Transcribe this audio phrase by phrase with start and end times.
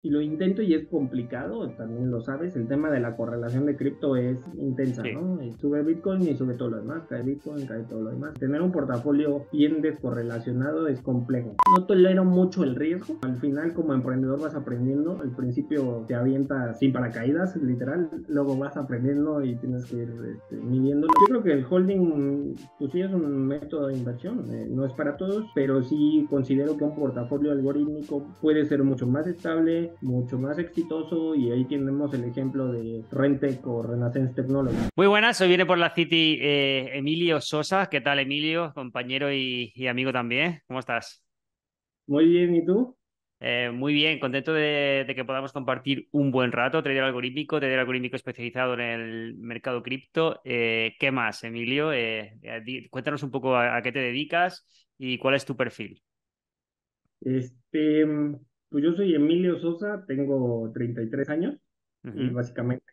[0.00, 3.76] y lo intento y es complicado, también lo sabes, el tema de la correlación de
[3.76, 5.42] cripto es intensa, ¿no?
[5.42, 8.34] Y sube Bitcoin y sube todo lo demás, cae Bitcoin, cae todo lo demás.
[8.34, 11.56] Tener un portafolio bien descorrelacionado es complejo.
[11.76, 16.78] No tolero mucho el riesgo, al final como emprendedor vas aprendiendo, al principio te avientas
[16.78, 21.12] sin paracaídas, literal, luego vas aprendiendo y tienes que ir este, midiéndolo.
[21.22, 24.92] Yo creo que el holding, pues sí es un método de inversión, eh, no es
[24.92, 30.38] para todos, pero sí considero que un portafolio algorítmico puede ser mucho más estable, mucho
[30.38, 34.76] más exitoso y ahí tenemos el ejemplo de Rentec o Renaissance Technology.
[34.96, 37.88] Muy buenas, hoy viene por la City eh, Emilio Sosa.
[37.90, 38.72] ¿Qué tal Emilio?
[38.74, 40.60] Compañero y, amigo también.
[40.66, 41.24] ¿Cómo estás?
[42.06, 42.96] Muy bien, ¿y tú?
[43.40, 46.82] Eh, muy bien, contento de, que podamos compartir un buen rato.
[46.82, 50.40] Trader algorítmico, trader algorítmico especializado en el mercado cripto.
[50.44, 51.90] Eh, ¿Qué más, Emilio?
[52.90, 54.66] cuéntanos un poco a, a, qué te dedicas
[54.98, 56.02] y cuál es tu perfil.
[57.20, 58.06] Este,
[58.68, 61.56] pues yo soy Emilio Sosa, tengo 33 años
[62.02, 62.84] y básicamente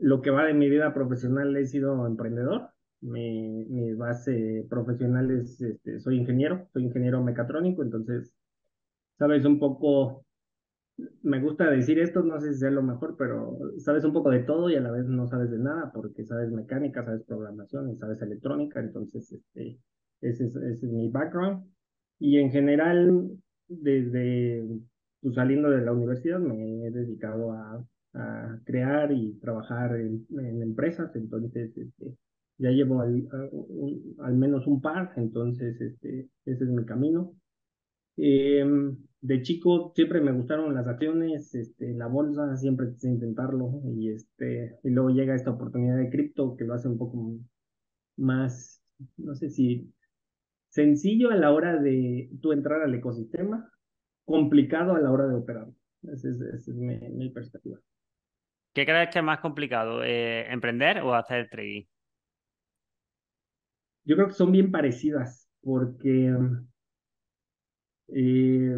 [0.00, 2.70] lo que va de mi vida profesional he sido emprendedor.
[3.00, 8.34] Mi, mi base profesional es, este, soy ingeniero, soy ingeniero mecatrónico, entonces,
[9.18, 10.24] sabes un poco,
[11.22, 14.40] me gusta decir esto, no sé si sea lo mejor, pero sabes un poco de
[14.40, 17.96] todo y a la vez no sabes de nada porque sabes mecánica, sabes programación y
[17.96, 19.78] sabes electrónica, entonces, este,
[20.20, 21.64] ese es, ese es mi background.
[22.18, 23.30] Y en general,
[23.68, 24.66] desde
[25.20, 30.26] pues, saliendo de la universidad me he dedicado a, a crear y trabajar en,
[30.62, 32.16] empresas, entonces este,
[32.58, 33.28] ya llevo al,
[34.20, 37.34] al, menos un par, entonces este, ese es mi camino.
[38.16, 44.10] Em, de chico siempre me gustaron las acciones, este, la bolsa, siempre quise intentarlo y,
[44.10, 47.36] este, y luego llega esta oportunidad de cripto que lo hace un poco
[48.16, 48.82] más,
[49.16, 49.92] no sé si
[50.68, 53.70] sencillo a la hora de tú entrar al ecosistema,
[54.24, 55.68] complicado a la hora de operar.
[56.02, 57.78] Esa es, mi, perspectiva.
[58.72, 61.84] ¿Qué crees que es más complicado, eh, emprender o hacer trading?
[64.04, 66.34] Yo creo que son bien parecidas, porque
[68.08, 68.76] eh,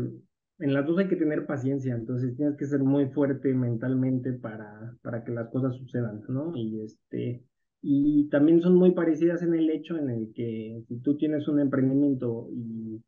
[0.61, 4.97] en las dos hay que tener paciencia, entonces tienes que ser muy fuerte mentalmente para,
[5.03, 6.57] para que las cosas sucedan, ¿no?
[6.57, 7.45] Y este,
[7.83, 11.61] y también son muy parecidas en el hecho en el que si tú tienes un
[11.61, 13.03] emprendimiento y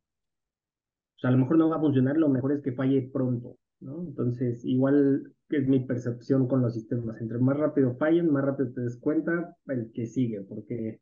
[1.23, 4.03] a lo mejor no va a funcionar, lo mejor es que falle pronto, ¿no?
[4.03, 8.81] Entonces, igual es mi percepción con los sistemas, entre más rápido fallen, más rápido te
[8.81, 10.99] des cuenta el que sigue, porque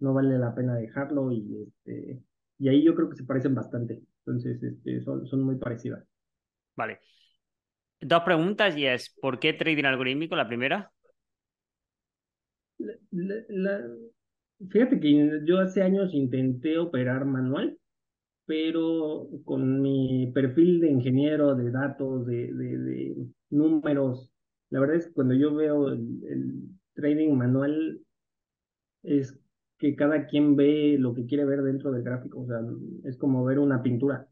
[0.00, 2.22] no vale la pena dejarlo y este
[2.58, 4.02] y ahí yo creo que se parecen bastante.
[4.24, 6.04] Entonces, este, son, son muy parecidas.
[6.76, 7.00] Vale.
[8.00, 10.92] Dos preguntas y es, ¿por qué trading algorítmico la primera?
[14.70, 17.78] Fíjate que yo hace años intenté operar manual,
[18.46, 23.16] pero con mi perfil de ingeniero de datos, de, de,
[23.50, 24.30] números,
[24.70, 28.00] la verdad es que cuando yo veo el, trading manual,
[29.02, 29.38] es
[29.78, 32.60] que cada quien ve lo que quiere ver dentro del gráfico, o sea,
[33.04, 34.28] es como ver una pintura,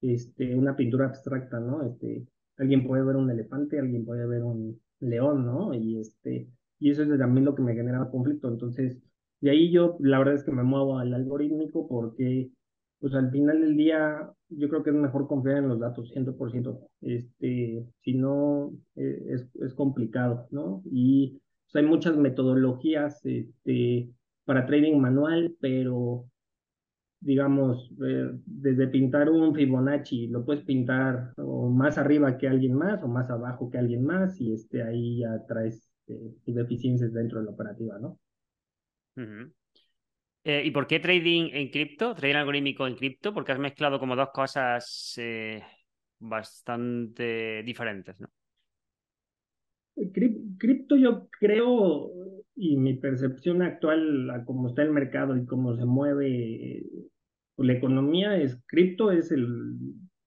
[0.00, 1.82] este, una pintura abstracta, ¿no?
[1.86, 2.26] Este,
[2.56, 5.72] alguien puede ver un elefante, alguien puede ver un león, ¿no?
[5.72, 6.48] Y este,
[6.80, 8.48] y eso es también lo que me genera conflicto.
[8.48, 9.00] Entonces,
[9.40, 12.50] de ahí yo, la verdad es que me muevo al algorítmico porque,
[12.98, 16.80] pues al final del día, yo creo que es mejor confiar en los datos, 100%.
[17.02, 20.82] Este, si no, eh, es, es complicado, ¿no?
[20.90, 24.10] Y pues, hay muchas metodologías este,
[24.44, 26.26] para trading manual, pero
[27.20, 33.02] digamos, eh, desde pintar un Fibonacci, lo puedes pintar o más arriba que alguien más
[33.02, 37.46] o más abajo que alguien más y este, ahí ya traes este, deficiencias dentro de
[37.46, 38.18] la operativa, ¿no?
[40.44, 42.14] Eh, ¿Y por qué trading en cripto?
[42.14, 45.62] Trading algorítmico en cripto, porque has mezclado como dos cosas eh,
[46.18, 48.28] bastante diferentes, ¿no?
[50.12, 52.10] Cripto yo creo,
[52.54, 56.82] y mi percepción actual a cómo está el mercado y cómo se mueve
[57.58, 59.76] la economía, es cripto es el,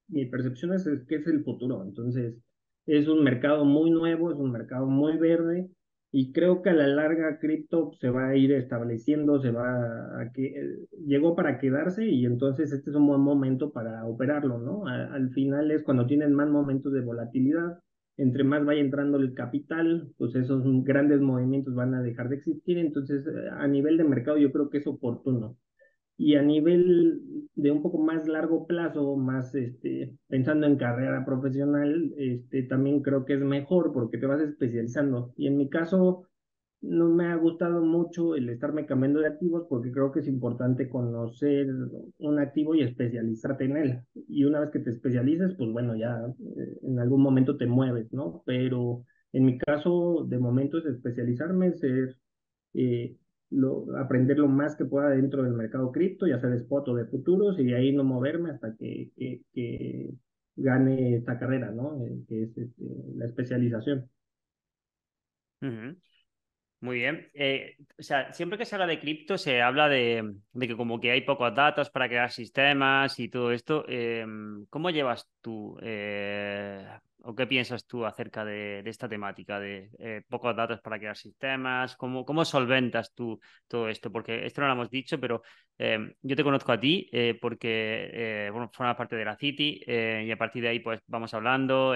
[0.07, 1.83] mi percepción es que es el futuro.
[1.83, 2.35] Entonces,
[2.85, 5.69] es un mercado muy nuevo, es un mercado muy verde
[6.15, 10.31] y creo que a la larga cripto se va a ir estableciendo, se va a
[10.31, 10.53] que
[11.07, 14.85] llegó para quedarse y entonces este es un buen momento para operarlo, ¿no?
[14.85, 17.79] al final es cuando tienen más momentos de volatilidad,
[18.17, 22.77] entre más vaya entrando el capital, pues esos grandes movimientos van a dejar de existir,
[22.77, 25.57] entonces a nivel de mercado yo creo que es oportuno
[26.23, 32.13] y a nivel de un poco más largo plazo, más este, pensando en carrera profesional,
[32.17, 35.33] este, también creo que es mejor porque te vas especializando.
[35.35, 36.25] Y en mi caso,
[36.79, 40.87] no me ha gustado mucho el estarme cambiando de activos porque creo que es importante
[40.87, 41.67] conocer
[42.19, 44.01] un activo y especializarte en él.
[44.29, 48.13] Y una vez que te especialices, pues bueno, ya eh, en algún momento te mueves,
[48.13, 48.43] ¿no?
[48.45, 49.03] Pero
[49.33, 52.15] en mi caso, de momento es especializarme, ser,
[52.75, 53.17] eh,
[53.53, 56.95] lo, aprender lo más que pueda dentro del mercado cripto, ya sea de spot o
[56.95, 59.11] de futuros, y de ahí no moverme hasta que,
[59.53, 60.13] que,
[60.55, 61.97] gane esta carrera, ¿no?
[62.05, 62.83] Eh, que es este,
[63.15, 64.09] la especialización.
[66.83, 67.29] Muy bien.
[67.33, 71.11] Eh, o sea, siempre que se habla de cripto se habla de, que como que
[71.11, 73.85] hay pocos datos para crear sistemas y todo esto.
[73.87, 76.85] Em, ¿Cómo llevas tú eh,
[77.21, 81.95] o qué piensas tú acerca de, esta temática de eh, pocos datos para crear sistemas?
[81.95, 83.39] ¿Cómo, ¿Cómo solventas tú
[83.69, 84.11] todo esto?
[84.11, 85.41] Porque esto no lo hemos dicho, pero
[85.77, 87.09] yo te conozco a ti
[87.41, 91.95] porque bueno, formas parte de la City y a partir de ahí pues vamos hablando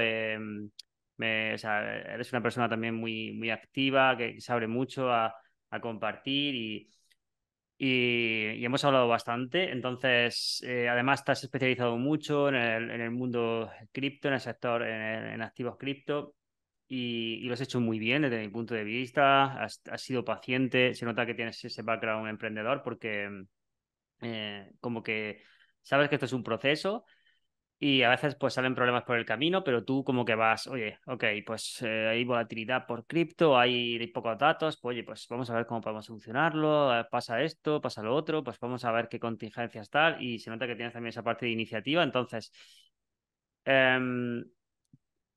[1.18, 1.82] me, o sea,
[2.14, 5.34] eres una persona también muy, muy activa, que se abre mucho a,
[5.70, 6.90] a compartir y,
[7.78, 9.72] y, hemos hablado bastante.
[9.72, 14.84] Entonces, eh, además, estás especializado mucho en el, en el mundo cripto, en el sector,
[14.84, 16.36] en, activos cripto.
[16.88, 19.62] Y, y, lo has hecho muy bien desde mi punto de vista.
[19.64, 20.94] Has, has, sido paciente.
[20.94, 23.30] Se nota que tienes ese background emprendedor porque,
[24.22, 25.44] eh, como que
[25.82, 27.06] sabes que esto es un proceso
[27.80, 31.00] y a veces pues salen problemas por el camino, pero tú como que vas, oye,
[31.06, 35.56] ok, pues eh, hay volatilidad por cripto, hay, pocos datos, pues oye, pues vamos a
[35.56, 39.20] ver cómo podemos solucionarlo, eh, pasa esto, pasa lo otro, pues vamos a ver qué
[39.20, 42.52] contingencias tal, y se nota que tienes también esa parte de iniciativa, entonces...
[43.66, 44.44] Em,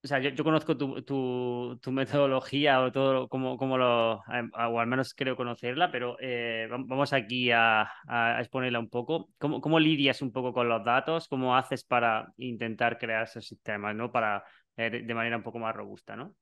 [0.02, 4.86] o sea, yo, conozco tu, tu, metodología o todo como, como lo, em, o al
[4.86, 9.30] menos creo conocerla, pero eh, vamos aquí a, a, exponerla un poco.
[9.38, 11.28] ¿Cómo, ¿Cómo, lidias un poco con los datos?
[11.28, 14.10] ¿Cómo haces para intentar crear esos sistemas, ¿no?
[14.10, 14.42] Para,
[14.76, 16.34] eh, de, manera un poco más robusta, ¿no?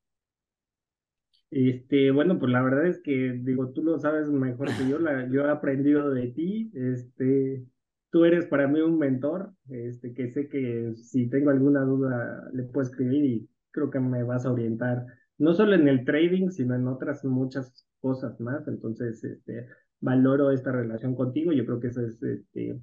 [1.51, 5.27] Este, bueno, pues la verdad es que, digo, tú lo sabes mejor que yo, la,
[5.29, 7.65] yo he aprendido de ti, este,
[8.11, 12.63] tú eres para mí un mentor, este, que sé que si tengo alguna duda le
[12.63, 15.05] puedo escribir y creo que me vas a orientar,
[15.37, 18.67] no solo en el trading, sino en otras muchas cosas más.
[18.67, 19.67] Entonces, este,
[20.01, 21.51] valoro esta relación contigo.
[21.51, 22.79] Yo creo que ese es este,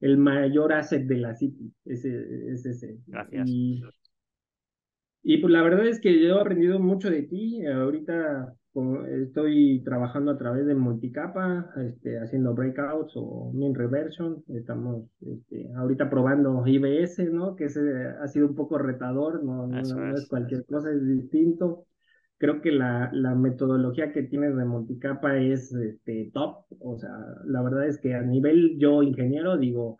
[0.00, 2.98] el mayor asset de la City, ese, es ese.
[3.06, 3.48] Gracias.
[5.26, 7.64] Y, pues la verdad es que yo he aprendido mucho de ti.
[7.66, 8.54] Ahorita
[9.22, 14.42] estoy trabajando a través de multicapa, este, haciendo breakouts o min reversion.
[14.48, 17.54] Estamos este, ahorita probando IBS, ¿no?
[17.54, 17.80] Que ese
[18.20, 21.86] ha sido un poco retador, no, no, es, cualquier cosa, es distinto.
[22.38, 26.64] Creo que la, la metodología que tienes de multicapa es este, top.
[26.80, 27.12] O sea,
[27.44, 29.98] la verdad es que a nivel yo ingeniero digo,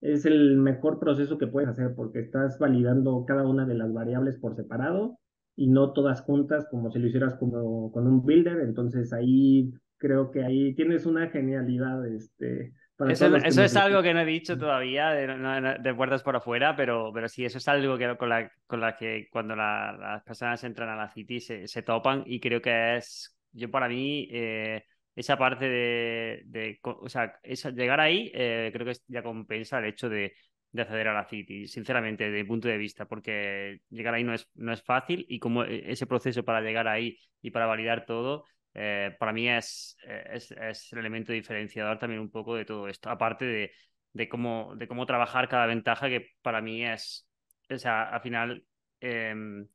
[0.00, 4.36] es el mejor proceso que puedes hacer porque estás validando cada una de las variables
[4.38, 5.18] por separado
[5.56, 8.60] y no todas juntas como si lo hicieras como con un builder.
[8.60, 12.06] Entonces ahí creo que ahí tienes una genialidad.
[12.06, 16.36] Este, para eso, eso es algo que no he dicho todavía de, de, puertas por
[16.36, 20.22] afuera, pero, pero sí, eso es algo que, con, la, con la que cuando las
[20.22, 24.28] personas entran a la City se, se, topan y creo que es, yo para mí,
[24.30, 29.78] eh, esa parte de, de, o sea, esa, llegar ahí eh, creo que ya compensa
[29.78, 30.34] el hecho de,
[30.72, 34.34] de acceder a la City, sinceramente, desde mi punto de vista, porque llegar ahí no
[34.34, 38.04] es, no es fácil y como e, ese proceso para llegar ahí y para validar
[38.06, 42.88] todo, eh, para mí es, es, es, el elemento diferenciador también un poco de todo
[42.88, 43.72] esto, aparte de,
[44.12, 47.26] de, cómo, de cómo trabajar cada ventaja que para mí es,
[47.70, 48.64] o sea, al final,
[49.00, 49.66] em,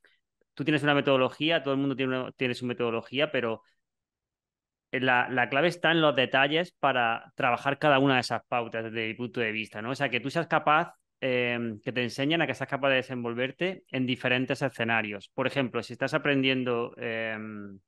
[0.54, 3.64] tú tienes una metodología, todo el mundo tiene, tiene su metodología, pero
[5.00, 9.08] la, la, clave está en los detalles para trabajar cada una de esas pautas desde
[9.08, 9.92] mi punto de vista, ¿no?
[9.92, 12.96] O sea, que tú seas capaz, em, que te enseñen a que seas capaz de
[12.96, 15.30] desenvolverte en diferentes escenarios.
[15.34, 17.80] Por ejemplo, si estás aprendiendo, em,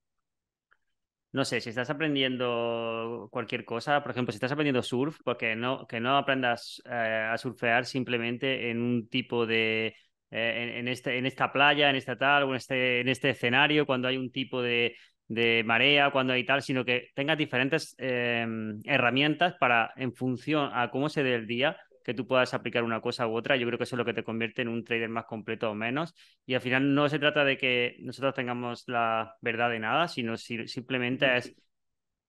[1.31, 5.87] no sé, si estás aprendiendo cualquier cosa, por ejemplo, si estás aprendiendo surf, porque no,
[5.87, 9.95] que no aprendas eh, a surfear simplemente en un tipo de...
[10.35, 13.85] Eh, en, este, en esta playa, en esta tal, o en este, en este escenario,
[13.85, 14.95] cuando hay un tipo de,
[15.27, 20.89] de marea, cuando hay tal, sino que tengas diferentes em, herramientas para, en función a
[20.91, 23.55] cómo se dé el día, que tú puedas aplicar una cosa u otra.
[23.55, 25.75] Yo creo que eso es lo que te convierte en un trader más completo o
[25.75, 26.13] menos.
[26.45, 30.35] Y al final no se trata de que nosotros tengamos la verdad de nada, sino
[30.37, 31.55] simplemente es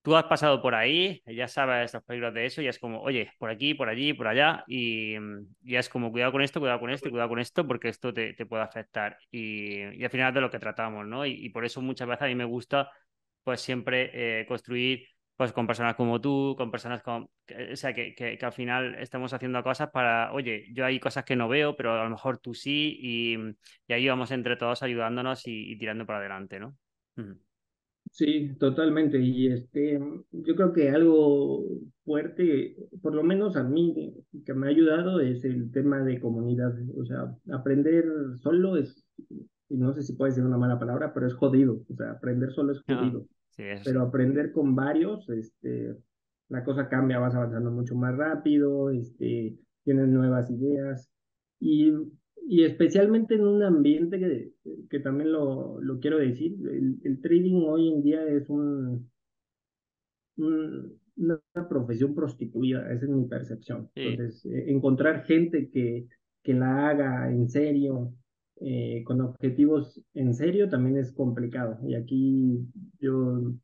[0.05, 3.33] tú has pasado por ahí, ya sabes los peligros de eso, y es como, oye,
[3.39, 5.15] por aquí, por allí, por allá, y,
[5.63, 8.35] y es como, cuidado con esto, cuidado con esto, cuidado con esto, porque esto te,
[8.35, 9.17] te puede afectar.
[9.31, 11.25] Y, y, al final es de lo que tratamos, ¿no?
[11.25, 12.91] Y, por eso muchas veces a mí me gusta,
[13.45, 18.15] pues siempre eh, construir pues con personas como tú, con personas con, o sea, que,
[18.15, 21.99] que, al final estamos haciendo cosas para, oye, yo hay cosas que no veo, pero
[21.99, 23.37] a lo mejor tú sí, y,
[23.89, 26.77] y ahí vamos entre todos ayudándonos y, tirando para adelante, ¿no?
[28.11, 29.19] Sí, totalmente.
[29.19, 29.99] Y este,
[30.31, 31.65] yo creo que algo
[32.05, 36.73] fuerte, por lo menos a mí, que me ha ayudado es el tema de comunidad.
[36.97, 38.05] O sea, aprender
[38.41, 39.05] solo es,
[39.69, 41.83] y no sé si puede ser una mala palabra, pero es jodido.
[41.91, 43.27] O sea, aprender solo es jodido.
[43.85, 45.97] pero aprender con varios, este,
[46.49, 51.11] la cosa cambia, vas avanzando mucho más rápido, este, tienes nuevas ideas.
[51.59, 51.93] Y
[52.47, 54.53] y especialmente en un ambiente que,
[54.91, 56.57] que también lo, lo, quiero decir,
[57.03, 59.11] el, trading hoy en día es un,
[60.37, 63.91] una profesión prostituida, esa es mi percepción.
[63.95, 66.07] Entonces, eh, encontrar gente que,
[66.43, 68.13] que la haga en serio,
[68.61, 71.79] eh, con objetivos en serio, también es complicado.
[71.87, 72.59] Y aquí
[73.01, 73.55] yo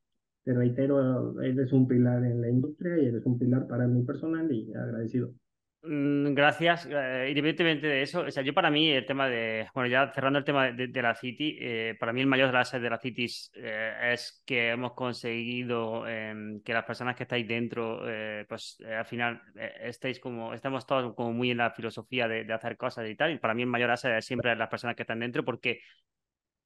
[0.45, 4.51] te reitero, eres un pilar en la industria y eres un pilar para mi personal
[4.53, 5.35] y agradecido.
[5.83, 6.87] Mm, gracias.
[6.87, 10.39] Eh, independientemente de eso, o sea, yo para mí el tema de, bueno, ya cerrando
[10.39, 14.13] el tema de, la City, eh, para mí el mayor de de la City eh,
[14.13, 18.03] es que hemos conseguido em, que las personas que estáis dentro,
[18.47, 19.41] pues al final
[19.81, 23.39] estéis como, estamos todos como muy en la filosofía de, hacer cosas y tal, y
[23.39, 25.81] para mí el mayor asset es siempre las personas que están dentro, porque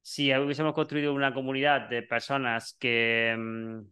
[0.01, 3.87] si hubiésemos construido una comunidad de personas que em,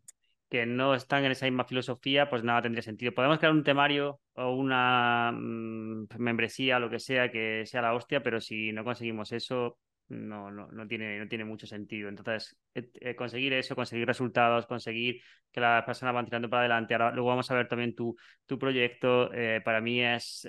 [0.54, 3.12] que no están en esa misma filosofía, pues nada tendría sentido.
[3.12, 8.22] Podemos crear un temario o una mm, membresía, lo que sea, que sea la hostia,
[8.22, 9.80] pero si no conseguimos eso,
[10.10, 12.08] no, no, no, tiene, no tiene mucho sentido.
[12.08, 16.94] Entonces, eh, eh, conseguir eso, conseguir resultados, conseguir que las personas van tirando para adelante.
[16.94, 20.48] Ahora, luego vamos a ver también tu, tu proyecto, eh, para mí es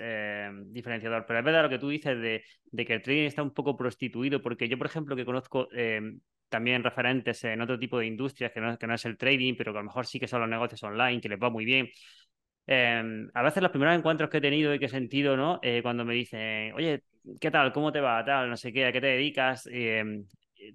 [0.67, 1.25] diferenciador.
[1.25, 3.75] Pero es verdad lo que tú dices de, de, que el trading está un poco
[3.75, 5.67] prostituido, porque yo, por ejemplo, que conozco
[6.49, 9.71] también referentes en otro tipo de industrias que no, que no es el trading, pero
[9.73, 11.89] que a lo mejor sí que son los negocios online, que les va muy bien.
[12.67, 15.59] Em, a veces los primeros encuentros que he tenido y que he sentido, ¿no?
[15.61, 17.03] Eh, cuando me dicen, oye,
[17.39, 17.71] ¿qué tal?
[17.71, 18.23] ¿Cómo te va?
[18.25, 19.67] Tal, no sé qué, ¿a qué te dedicas?
[19.71, 20.25] Em,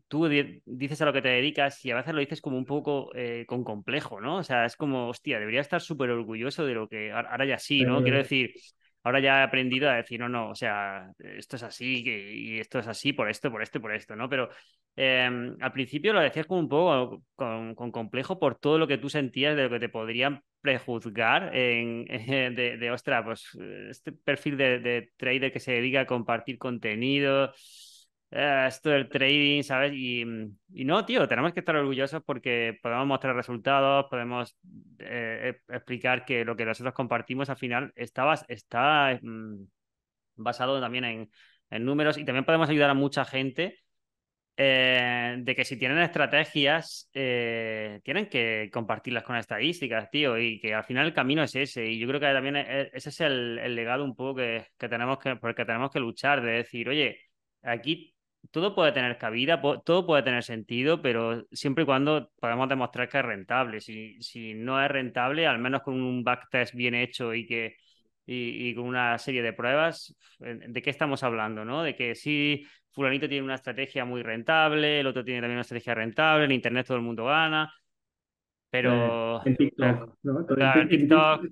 [0.08, 0.28] tú
[0.64, 3.44] dices a lo que te dedicas y a veces lo dices como un poco eh,
[3.46, 4.36] con complejo, ¿no?
[4.36, 7.84] O sea, es como, hostia, debería estar súper orgulloso de lo que ahora ya sí,
[7.84, 8.02] ¿no?
[8.02, 8.52] Quiero decir,
[9.02, 12.78] ahora ya he aprendido a decir, no, no, o sea, esto es así y esto
[12.78, 14.28] es así por esto, por esto, por esto, ¿no?
[14.28, 14.48] Pero
[14.97, 19.09] em, al principio lo decías como un poco con, complejo por todo lo que tú
[19.09, 23.49] sentías de lo que te podrían prejuzgar de, de ostra, pues
[23.88, 27.52] este perfil de, de trader que se dedica a compartir contenido
[28.32, 29.92] eh, esto del trading, ¿sabes?
[29.92, 30.25] Y,
[30.85, 34.56] no, tío, tenemos que estar orgullosos porque podemos mostrar resultados, podemos
[35.00, 39.64] eh, e, explicar que lo que nosotros compartimos al final está, está mm,
[40.37, 41.30] basado también en,
[41.85, 43.78] números y también podemos ayudar a mucha gente
[44.57, 50.85] eh, de que si tienen estrategias, tienen que compartirlas con estadísticas, tío, y que al
[50.85, 51.87] final el camino es ese.
[51.87, 54.88] Y yo creo que también e, ese es el, el legado un poco que, que
[54.88, 57.19] tenemos que, porque tenemos que luchar, de decir, oye,
[57.62, 58.14] aquí
[58.50, 63.19] todo puede tener cabida, todo puede tener sentido, pero siempre y cuando podamos demostrar que
[63.19, 63.80] es rentable.
[63.80, 67.76] Si, si no es rentable, al menos con un backtest bien hecho y que
[68.26, 71.64] y, con una serie de pruebas, ¿de qué estamos hablando?
[71.64, 71.83] ¿no?
[71.83, 75.94] De que si fulanito tiene una estrategia muy rentable, el otro tiene también una estrategia
[75.94, 77.73] rentable, en Internet todo el mundo gana.
[78.70, 79.44] Pero.
[79.44, 80.47] En TikTok, ¿no?
[80.59, 81.47] en TikTok.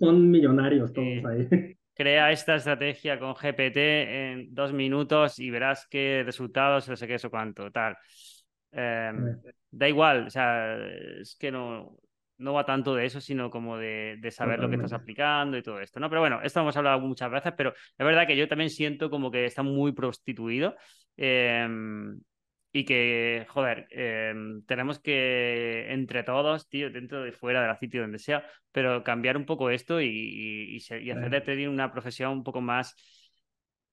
[0.00, 6.22] Son millonarios todos ahí crea esta estrategia con GPT en dos minutos y verás qué
[6.24, 7.96] resultados, no sé qué, eso cuánto, tal.
[8.70, 9.36] Em,
[9.68, 10.78] da igual, o sea,
[11.20, 11.98] es que no,
[12.38, 15.80] no va tanto de eso, sino como de, saber lo que estás aplicando y todo
[15.80, 16.08] esto, ¿no?
[16.08, 19.30] Pero bueno, esto hemos hablado muchas veces, pero es verdad que yo también siento como
[19.30, 20.76] que está muy prostituido.
[21.16, 22.20] Em,
[22.72, 28.02] y que, joder, em, tenemos que, entre todos, tío, dentro de fuera de la sitio,
[28.02, 30.76] donde sea, pero cambiar un poco esto y,
[31.10, 32.94] hacer de trading una profesión un poco más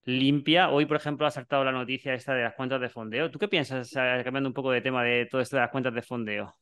[0.04, 0.70] limpia.
[0.70, 3.30] Hoy, por ejemplo, ha saltado la noticia esta de las cuentas de fondeo.
[3.30, 6.02] ¿Tú qué piensas, cambiando un poco de tema de todo esto de las cuentas de
[6.02, 6.54] fondeo?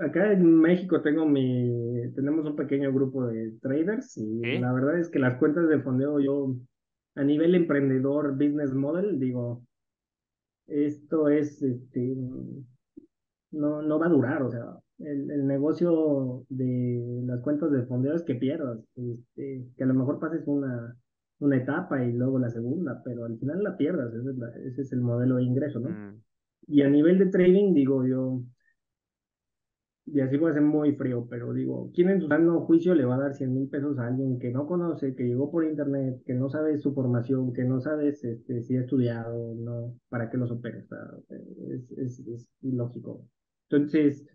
[0.00, 5.08] Acá en México tengo mi, tenemos un pequeño grupo de traders y la verdad es
[5.08, 6.54] que las cuentas de fondeo yo
[7.16, 9.62] a nivel emprendedor, business model, digo,
[10.66, 12.16] esto es, este,
[13.52, 18.22] no, no va a durar, o sea, el, negocio de las cuentas de fondeo es
[18.22, 20.96] que pierdas, este, que a lo mejor pases una,
[21.40, 24.12] una etapa y luego la segunda, pero al final la pierdas,
[24.64, 25.90] ese es, el modelo de ingreso, ¿no?
[25.90, 26.20] Mm.
[26.66, 28.42] Y a nivel de trading, digo yo,
[30.06, 33.16] y así puede ser muy frío, pero digo, ¿quién en su sano juicio le va
[33.16, 36.34] a dar 100 mil pesos a alguien que no conoce, que llegó por internet, que
[36.34, 40.50] no sabe su formación, que no sabe este, si ha estudiado, no, para qué los
[40.50, 40.84] opere?
[41.68, 43.26] Es, es, es ilógico.
[43.70, 44.26] Entonces,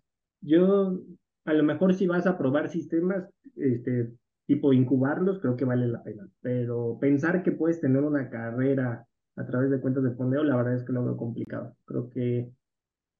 [0.41, 0.99] yo,
[1.45, 4.11] a lo mejor si vas a probar sistemas, este,
[4.47, 9.45] tipo incubarlos, creo que vale la pena, pero pensar que puedes tener una carrera a
[9.45, 11.75] través de cuentas de fondeo, la verdad es que lo veo complicado.
[11.85, 12.51] Creo que,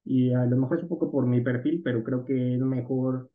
[0.04, 3.30] y a lo mejor es un poco por mi perfil, pero creo que es mejor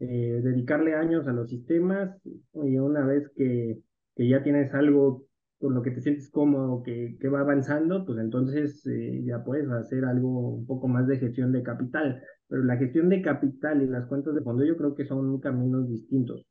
[0.00, 2.20] eh, dedicarle años a los sistemas
[2.54, 3.80] y una vez que,
[4.16, 5.26] que ya tienes algo
[5.60, 9.68] con lo que te sientes cómodo, que, que va avanzando, pues entonces eh, ya puedes
[9.70, 12.22] hacer algo un poco más de gestión de capital.
[12.48, 15.88] Pero la gestión de capital y las cuentas de fondo yo creo que son caminos
[15.88, 16.46] distintos.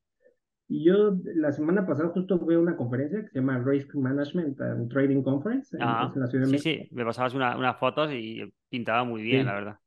[0.69, 4.59] Y yo la semana pasada justo fui a una conferencia que se llama Risk Management
[4.59, 6.57] and Trading Conference en, la Ciudad de México.
[6.61, 9.79] Sí, sí, me pasabas unas fotos y pintaba muy bien, la verdad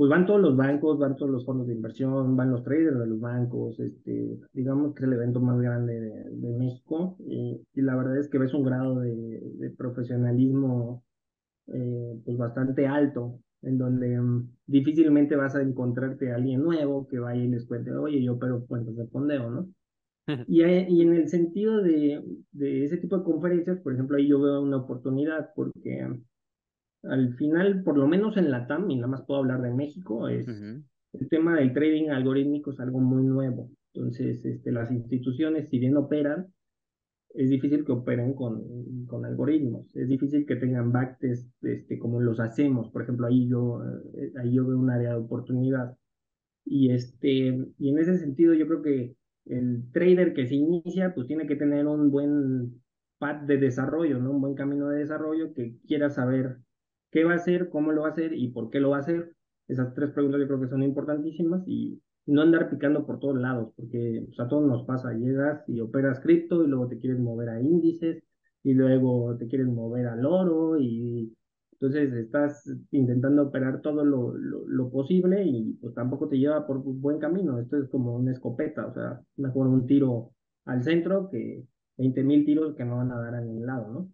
[0.00, 3.06] pues van todos los bancos, van todos los fondos de inversión, van los traders de
[3.06, 8.16] los bancos, este, digamos que es el evento más grande de, México y, la verdad
[8.18, 11.04] es que ves un grado de, profesionalismo
[11.66, 17.18] eh, pues bastante alto, en donde mm, difícilmente vas a encontrarte a alguien nuevo que
[17.18, 19.68] vaya y les cuente, oye, yo pero cuentas de fondeo, ¿no?
[20.48, 22.22] y, y, en el sentido de,
[22.52, 26.06] de ese tipo de conferencias, por ejemplo, ahí yo veo una oportunidad porque
[27.02, 30.28] al final, por lo menos en la TAM, y nada más puedo hablar de México,
[30.28, 30.46] es
[31.12, 33.70] el tema del trading algorítmico es algo muy nuevo.
[33.94, 36.46] Entonces, este, las instituciones, si bien operan,
[37.34, 42.40] es difícil que operen con, con algoritmos, es difícil que tengan backtest este, como los
[42.40, 42.90] hacemos.
[42.90, 43.80] Por ejemplo, ahí yo,
[44.14, 45.96] eh, ahí yo veo un área de oportunidad.
[46.64, 49.16] Y, este, y en ese sentido, yo creo que
[49.50, 52.82] el trader que se inicia, pues tiene que tener un buen
[53.18, 54.30] path de desarrollo, ¿no?
[54.30, 56.58] Un buen camino de desarrollo que quiera saber
[57.10, 59.00] qué va a hacer, cómo lo va a hacer y por qué lo va a
[59.00, 59.34] hacer.
[59.68, 63.72] Esas tres preguntas yo creo que son importantísimas y no andar picando por todos lados,
[63.76, 67.48] porque pues, a todos nos pasa, llegas y operas cripto y luego te quieres mover
[67.50, 68.22] a índices
[68.62, 71.34] y luego te quieres mover al oro y
[71.80, 77.18] entonces estás intentando operar todo lo, lo, posible y pues tampoco te lleva por buen
[77.18, 77.58] camino.
[77.58, 80.32] Esto es como una escopeta, o sea, mejor un tiro
[80.66, 81.64] al centro que
[81.96, 84.12] 20 mil tiros que no van a dar a ningún lado, ¿no?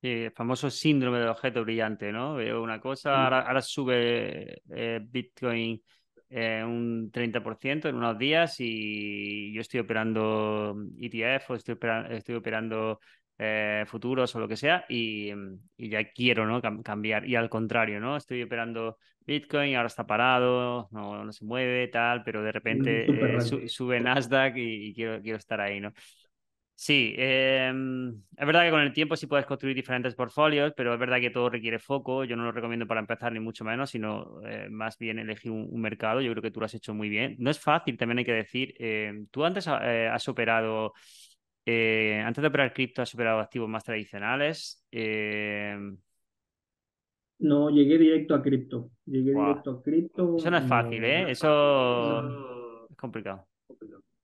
[0.00, 2.34] el famoso síndrome del objeto brillante, ¿no?
[2.34, 5.80] Veo una cosa, ahora, sube eh, Bitcoin
[6.28, 11.78] eh, un 30% en unos días y yo estoy operando ETF o estoy,
[12.10, 12.98] estoy operando
[13.44, 15.32] eh, futuros o lo que sea y,
[15.76, 16.62] ya quiero ¿no?
[16.82, 17.26] cambiar.
[17.28, 18.16] Y al contrario, ¿no?
[18.16, 23.06] Estoy operando Bitcoin, ahora está parado, no, no se mueve, tal, pero de repente
[23.66, 25.92] sube Nasdaq y, y, quiero, quiero estar ahí, ¿no?
[26.84, 30.98] Sí, em, es verdad que con el tiempo sí puedes construir diferentes portfolios, pero es
[30.98, 32.24] verdad que todo requiere foco.
[32.24, 35.80] Yo no lo recomiendo para empezar, ni mucho menos, sino eh, más bien elegir un,
[35.80, 36.20] mercado.
[36.20, 37.36] Yo creo que tú lo has hecho muy bien.
[37.38, 38.74] No es fácil, también hay que decir.
[38.78, 40.92] Em, tú antes eh, has operado,
[41.64, 44.84] eh, antes de operar cripto, has operado activos más tradicionales.
[44.90, 45.96] Em,
[47.38, 48.90] no, llegué directo a cripto.
[49.06, 50.36] Llegué directo a cripto.
[50.36, 51.30] Eso no es fácil, ¿eh?
[51.30, 53.46] Eso es complicado.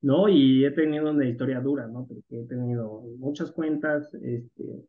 [0.00, 0.28] ¿no?
[0.28, 2.06] Y he tenido una historia dura, ¿no?
[2.06, 4.84] Porque he tenido muchas cuentas, este,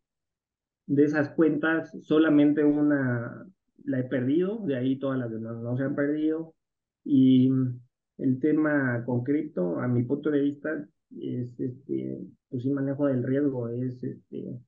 [0.85, 3.45] de esas cuentas solamente una
[3.85, 6.53] la he perdido, de ahí todas las demás no se han perdido.
[7.03, 7.49] Y
[8.17, 10.85] el tema con cripto, a mi punto de vista,
[11.19, 14.59] es este, pues sí manejo del riesgo, es este,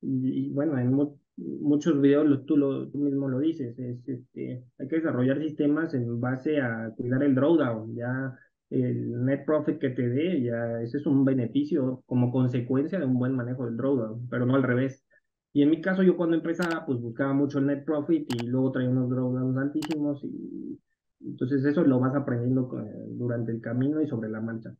[0.00, 0.94] y, bueno, en
[1.36, 6.20] muchos videos tú, lo, tú mismo lo dices, es este, hay que desarrollar sistemas en
[6.20, 8.38] base a cuidar el drawdown, ya
[8.70, 13.18] el net profit que te dé, ya ese es un beneficio como consecuencia de un
[13.18, 15.04] buen manejo del drawdown, pero no al revés.
[15.52, 18.72] Y en mi caso, yo cuando empezaba, pues buscaba mucho el net profit y luego
[18.72, 20.80] traía unos drawdowns altísimos y
[21.20, 22.68] entonces eso lo vas aprendiendo
[23.10, 24.74] durante el camino y sobre la marcha.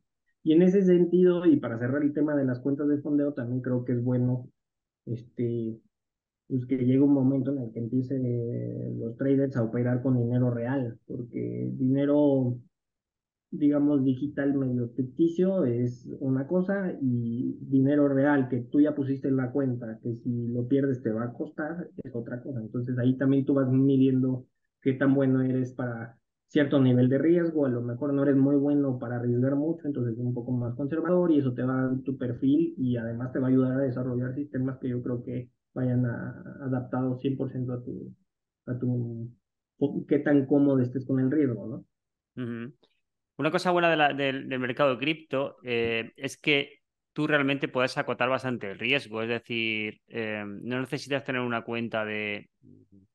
[0.45, 3.61] Y en ese sentido, y para cerrar el tema de las cuentas de fondeo, también
[3.61, 4.47] creo que es bueno
[5.07, 5.81] este,
[6.47, 10.51] pues que llegue un momento en el que empiecen los traders a operar con dinero
[10.51, 12.59] real, porque dinero
[13.49, 19.37] digamos, digital medio ficticio es una cosa y dinero real que tú ya pusiste en
[19.37, 22.59] la cuenta, que si lo pierdes te va a costar, es otra cosa.
[22.59, 24.45] Entonces ahí también tú vas midiendo
[24.81, 26.19] qué tan bueno eres para
[26.55, 30.13] cierto nivel de riesgo, a lo mejor no eres muy bueno para arriesgar mucho, entonces
[30.13, 33.33] es un poco más conservador y eso te va a dar tu perfil y además
[33.33, 36.29] te va a ayudar a desarrollar sistemas que yo creo que vayan a,
[36.61, 38.15] adaptados 100% a tu,
[38.67, 42.71] a tu, qué tan cómodo estés con el riesgo, ¿no?
[43.35, 46.79] Una cosa buena del, mercado cripto eh, es que
[47.11, 49.21] tú realmente puedes acotar bastante el riesgo.
[49.21, 52.49] Es decir, eh, no necesitas tener una cuenta de,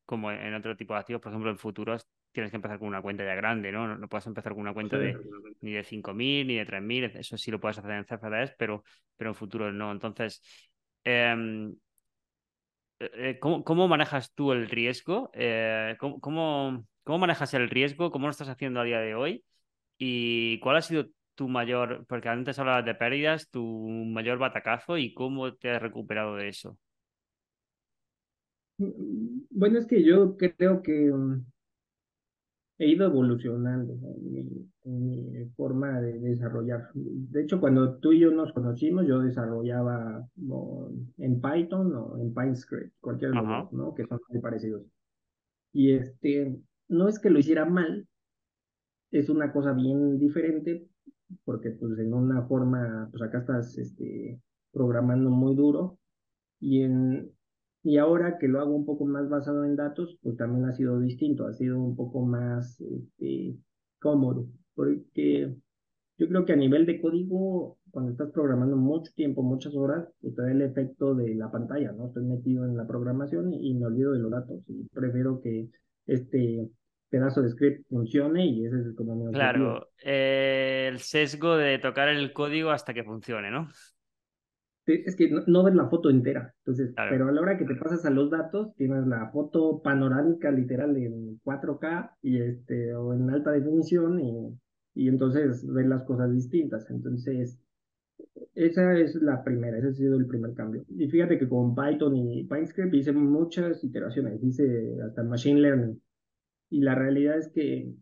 [0.05, 2.07] como en otro tipo de activos, por ejemplo, en futuros
[2.41, 3.97] tienes que empezar con una cuenta ya grande, ¿no?
[3.97, 5.17] No, puedes empezar con una cuenta de
[5.61, 8.83] ni de 5.000 ni de 3.000, eso sí lo puedes hacer en CFDs, pero,
[9.17, 9.93] pero en futuros no.
[9.93, 10.43] Entonces,
[11.05, 11.75] em,
[12.99, 15.31] eh, ¿cómo, manejas tú el riesgo?
[15.99, 18.11] ¿cómo, cómo, cómo manejas el riesgo?
[18.11, 19.45] ¿Cómo lo estás haciendo a día de hoy?
[19.99, 25.15] ¿Y cuál ha sido tu mayor, porque antes hablabas de pérdidas, tu mayor batacazo y
[25.15, 26.79] cómo te has recuperado de eso?
[28.79, 31.45] Bueno, es que yo creo que mm,
[32.81, 36.89] he ido evolucionando en mi, forma de desarrollar.
[36.95, 40.27] De hecho, cuando tú y yo nos conocimos, yo desarrollaba
[41.19, 43.95] en Python o en PineScript, cualquiera de los ¿no?
[43.95, 44.83] Que son muy parecidos.
[45.75, 48.09] Y este, no es que lo hiciera mal,
[49.11, 50.89] es una cosa bien diferente,
[51.45, 54.41] porque pues en una forma, pues acá estás este,
[54.73, 55.99] programando muy duro,
[56.59, 57.31] y, en,
[57.83, 61.01] y ahora que lo hago un poco más basado en datos, pues también ha sido
[61.01, 63.57] distinto, ha sido un poco más este,
[63.99, 65.55] cómodo, porque
[66.19, 70.35] yo creo que a nivel de código, cuando estás programando mucho tiempo, muchas horas, pues
[70.35, 72.09] te da el efecto de la pantalla, ¿no?
[72.09, 75.69] Estoy metido en la programación y me olvido de los datos y prefiero que
[76.07, 76.69] este
[77.09, 82.09] pedazo de script funcione y ese es como mi Claro, eh, el sesgo de tocar
[82.09, 83.69] el código hasta que funcione, ¿no?
[84.87, 86.55] Es que no, ves la foto entera.
[86.65, 90.51] Entonces, pero a la hora que te pasas a los datos, tienes la foto panorámica
[90.51, 94.59] literal en 4K y este, o en alta definición y,
[94.95, 96.91] y entonces ves las cosas distintas.
[96.91, 97.59] Entonces,
[98.55, 100.85] esa es la primera, ese ha sido el primer cambio.
[100.89, 106.03] Y fíjate que con Python y PineScript hice muchas iteraciones, hice hasta Machine Learning.
[106.71, 107.95] Y la realidad es que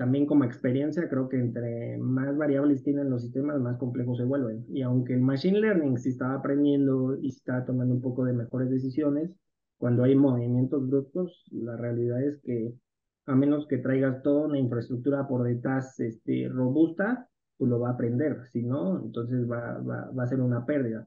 [0.00, 4.64] también como experiencia, creo que entre más variables tienen los sistemas, más complejos se vuelven.
[4.70, 8.70] Y aunque el Machine Learning sí está aprendiendo y está tomando un poco de mejores
[8.70, 9.30] decisiones,
[9.76, 12.72] cuando hay movimientos bruscos, la realidad es que
[13.26, 17.92] a menos que traigas toda una infraestructura por detrás este, robusta, pues lo va a
[17.92, 18.46] aprender.
[18.50, 21.06] Si no, entonces va, va, va a ser una pérdida.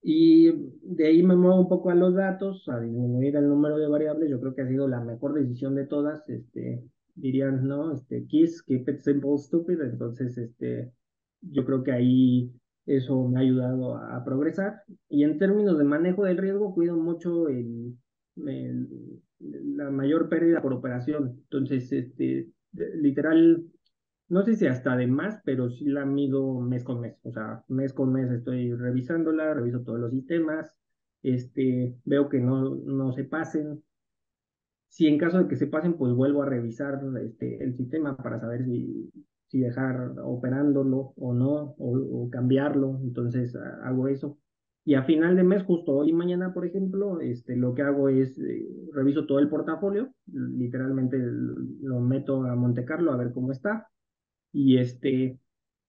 [0.00, 3.88] Y de ahí me muevo un poco a los datos, a disminuir el número de
[3.88, 4.30] variables.
[4.30, 6.26] Yo creo que ha sido la mejor decisión de todas.
[6.30, 6.82] Este,
[7.16, 7.92] dirían, ¿no?
[7.92, 9.80] Este, Kiss, keep it simple, stupid.
[9.80, 10.92] Entonces, este,
[11.40, 12.52] yo creo que ahí
[12.86, 14.82] eso me ha ayudado a, progresar.
[15.08, 17.96] Y en términos de manejo del riesgo, cuido mucho el,
[19.38, 21.36] la mayor pérdida por operación.
[21.44, 23.64] Entonces, este, literal,
[24.28, 27.16] no sé si hasta de más, pero sí la mido mes con mes.
[27.22, 30.72] O sea, mes con mes estoy revisándola, reviso todos los sistemas,
[31.22, 33.82] este, veo que no, no se pasen,
[34.96, 38.40] si en caso de que se pasen, pues vuelvo a revisar este, el sistema para
[38.40, 39.10] saber si,
[39.46, 42.98] si dejar operándolo o no, o, cambiarlo.
[43.02, 43.54] Entonces
[43.84, 44.38] hago eso.
[44.86, 48.08] Y a final de mes, justo hoy y mañana, por ejemplo, este, lo que hago
[48.08, 53.52] es eh, reviso todo el portafolio, literalmente lo meto a Monte Carlo a ver cómo
[53.52, 53.88] está.
[54.50, 55.38] Y este,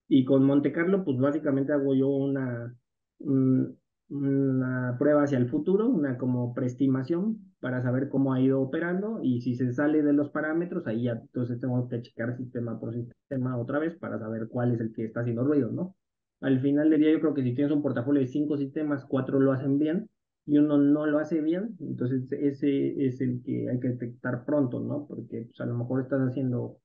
[0.10, 2.76] y con Monte Carlo, pues básicamente hago yo una,
[3.20, 9.42] una prueba hacia el futuro, una como preestimación para saber cómo ha ido operando y
[9.42, 13.58] si se sale de los parámetros, ahí ya entonces tengo que checar sistema por sistema
[13.58, 15.96] otra vez para saber cuál es el que está haciendo ruido, ¿no?
[16.42, 19.40] Al final del día yo creo que si tienes un portafolio de cinco sistemas, cuatro
[19.40, 20.08] lo hacen bien
[20.46, 24.80] y uno no lo hace bien, entonces ese es el que hay que detectar pronto,
[24.80, 25.08] ¿no?
[25.08, 26.78] Porque pues, a lo mejor estás haciendo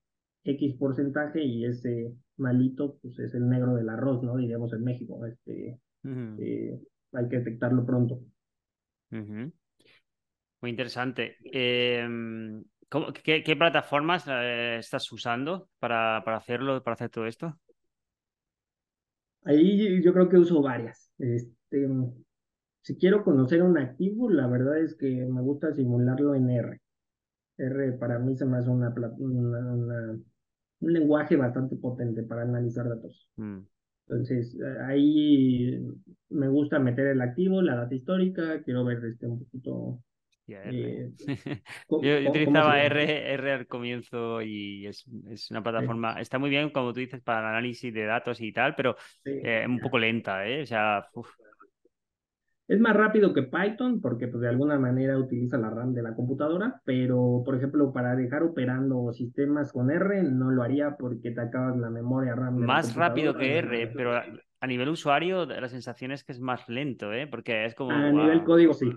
[0.45, 4.37] X porcentaje y ese malito pues es el negro del arroz, ¿no?
[4.37, 5.79] Diríamos en México, este,
[7.13, 8.21] hay que detectarlo pronto.
[10.63, 11.37] Muy interesante.
[11.45, 12.63] Em,
[13.25, 17.59] qué, plataformas eh, estás usando para, para, hacerlo, para hacer todo esto?
[19.45, 21.11] Ahí yo creo que uso varias.
[21.19, 21.89] Este,
[22.81, 26.81] si quiero conocer un activo, la verdad es que me gusta simularlo en R.
[27.59, 30.25] R para mí se me hace una, un
[30.81, 33.29] lenguaje bastante potente para analizar datos.
[33.35, 33.63] Mm.
[34.07, 35.81] Entonces, ahí
[36.29, 40.05] me gusta meter el activo, la data histórica, quiero ver este, un poquito...
[40.49, 41.11] Eh,
[41.89, 46.93] yo, utilizaba R, R al comienzo y es, es una plataforma, está muy bien, como
[46.93, 50.63] tú dices, para el análisis de datos y tal, pero eh, un poco lenta, ¿eh?
[50.63, 51.09] O sea,
[52.69, 56.15] es más rápido que Python porque pues, de alguna manera utiliza la RAM de la
[56.15, 61.41] computadora, pero por ejemplo para dejar operando sistemas con R no lo haría porque te
[61.41, 62.57] acabas la memoria RAM.
[62.59, 67.13] más rápido que R, pero a, nivel usuario la sensación es que es más lento,
[67.13, 67.27] ¿eh?
[67.27, 67.91] porque es como...
[67.91, 68.91] A nivel código sí.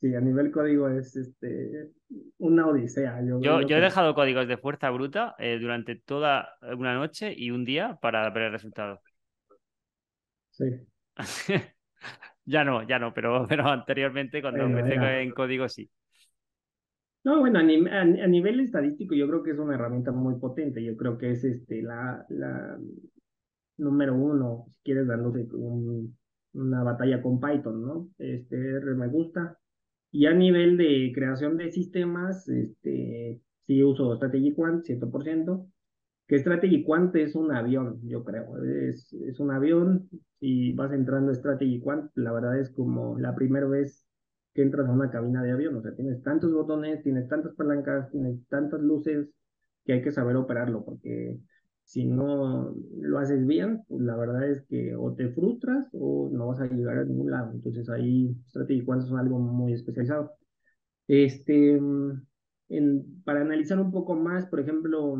[0.00, 1.90] Sí, a nivel código es este,
[2.38, 3.20] una odisea.
[3.22, 7.64] Yo, yo, he dejado códigos de fuerza bruta eh, durante toda una noche y un
[7.64, 9.00] día para ver el resultado.
[10.50, 10.64] Sí.
[12.50, 15.88] Ya no, ya no, pero, pero anteriormente cuando empecé en código sí.
[17.22, 20.82] No, bueno, a, nivel estadístico yo creo que es una herramienta muy potente.
[20.82, 22.76] Yo creo que es este la, la
[23.76, 25.46] número uno, si quieres dándose
[26.54, 28.08] una batalla con Python, ¿no?
[28.18, 29.59] Este me gusta.
[30.12, 35.66] Y a nivel de creación de sistemas, este sí uso Strategy Quant 100%
[36.30, 38.62] que Strategy Quant es un avión, yo creo.
[38.62, 43.34] Es, es un avión y vas entrando a Strategy Quant, la verdad es como la
[43.34, 44.06] primera vez
[44.54, 45.74] que entras a una cabina de avión.
[45.76, 49.28] O sea, tienes tantos botones, tienes tantas palancas, tienes tantas luces
[49.84, 51.36] que hay que saber operarlo, porque
[51.90, 56.46] si no lo haces bien, pues la verdad es que o te frustras o no
[56.46, 57.50] vas a llegar a ningún lado.
[57.52, 60.30] Entonces ahí Strategy Quant es algo muy especializado.
[61.08, 61.72] Este,
[62.68, 65.16] en, para analizar un poco más, por ejemplo,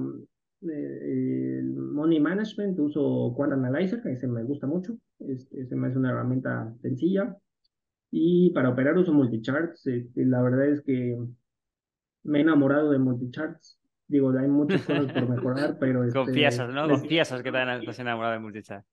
[0.62, 4.96] eh, el Money Management, uso Quant Analyzer, que ese me gusta mucho.
[5.18, 7.36] Este, ese me hace una herramienta sencilla.
[8.12, 9.88] Y para operar uso multicharts.
[9.88, 11.18] Este, la verdad es que
[12.22, 13.79] me he enamorado de multicharts.
[14.10, 16.02] Digo, hay muchas cosas por mejorar, pero...
[16.02, 16.88] Este, confiesas, ¿no?
[16.88, 18.88] Confiesas que estás enamorado de multicharts.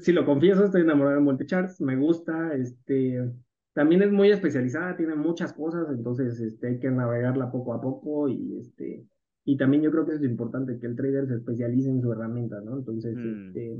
[0.00, 3.32] sí, lo confieso, estoy enamorado de multicharts, me gusta, este...
[3.72, 8.28] También es muy especializada, tiene muchas cosas, entonces este, hay que navegarla poco a poco
[8.28, 9.04] y este...
[9.44, 12.60] Y también yo creo que es importante que el trader se especialice en su herramienta,
[12.60, 12.78] ¿no?
[12.78, 13.48] Entonces, mm.
[13.48, 13.76] este,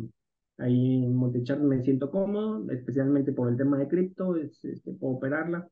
[0.59, 5.69] ahí en Multichart me siento cómodo, especialmente por el tema de cripto, este, puedo operarla.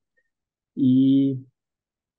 [0.75, 1.45] Y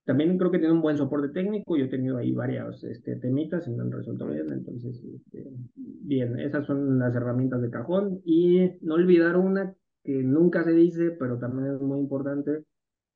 [0.05, 1.75] también creo que tiene un buen soporte técnico.
[1.75, 4.51] Yo he tenido ahí varias este, temitas y me han resuelto bien.
[4.51, 8.21] Entonces, este, bien, esas son las herramientas de cajón.
[8.23, 12.63] Y no olvidar una que nunca se dice, pero también es muy importante,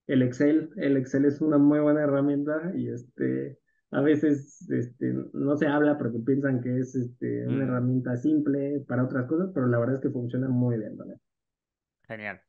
[0.08, 0.72] el Excel.
[0.78, 3.60] El Excel es una muy buena herramienta y este,
[3.92, 7.70] a veces este, no se habla porque piensan que es este, una mm.
[7.70, 10.98] herramienta simple para otras cosas, pero la verdad es que funciona muy bien.
[12.08, 12.42] Genial.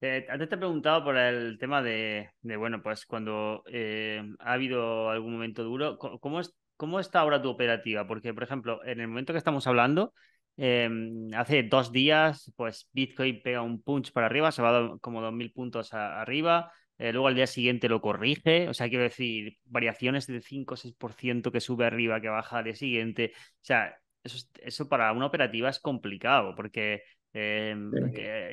[0.00, 5.08] Eh, antes te he preguntado por el tema de, bueno, pues cuando eh, ha habido
[5.08, 8.06] algún momento duro, ¿cómo, es, ¿cómo está ahora tu operativa?
[8.06, 10.12] Porque, por ejemplo, en el momento que estamos hablando,
[10.58, 15.52] em, hace dos días, pues Bitcoin pega un punch para arriba, se va como 2.000
[15.52, 20.40] puntos arriba, eh, luego al día siguiente lo corrige, o sea, quiero decir, variaciones de
[20.42, 24.88] 5 o 6% que sube arriba, que baja al día siguiente, o sea, eso, eso
[24.88, 27.02] para una operativa es complicado, porque
[27.38, 27.90] Em,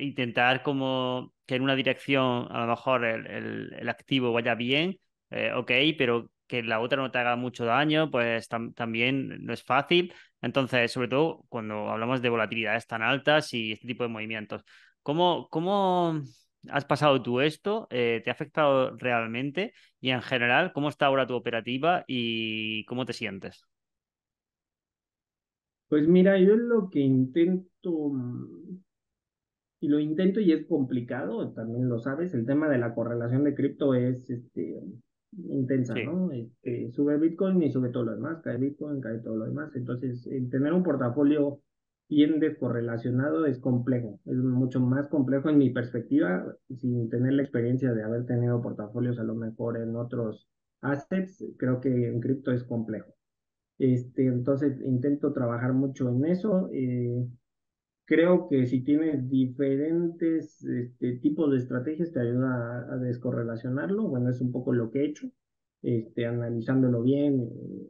[0.01, 5.53] intentar como que en una dirección a lo mejor el, el, activo vaya bien, eh,
[5.55, 10.13] ok, pero que la otra no te haga mucho daño, pues también no es fácil.
[10.41, 14.65] Entonces, sobre todo cuando hablamos de volatilidades tan altas y este tipo de movimientos,
[15.01, 16.21] ¿cómo, cómo
[16.69, 17.87] has pasado tú esto?
[17.89, 19.73] Eh, ¿Te ha afectado realmente?
[20.01, 23.63] Y en general, ¿cómo está ahora tu operativa y cómo te sientes?
[25.93, 28.11] Pues mira, yo lo que intento,
[29.79, 33.53] y lo intento y es complicado, también lo sabes, el tema de la correlación de
[33.53, 34.81] cripto es este,
[35.49, 36.31] intensa, ¿no?
[36.31, 39.75] Este, sube Bitcoin y sube todo lo demás, cae Bitcoin, cae todo lo demás.
[39.75, 41.61] Entonces, tener un portafolio
[42.09, 47.93] bien descorrelacionado es complejo, es mucho más complejo en mi perspectiva, sin tener la experiencia
[47.93, 50.47] de haber tenido portafolios a lo mejor en otros
[50.81, 53.13] assets, creo que en cripto es complejo.
[53.79, 56.69] Este, entonces intento trabajar mucho en eso.
[56.71, 57.27] Eh,
[58.05, 64.07] creo que si tienes diferentes este, tipos de estrategias te ayuda a, descorrelacionarlo.
[64.07, 65.29] Bueno, es un poco lo que he hecho,
[65.81, 67.87] este, analizándolo bien eh,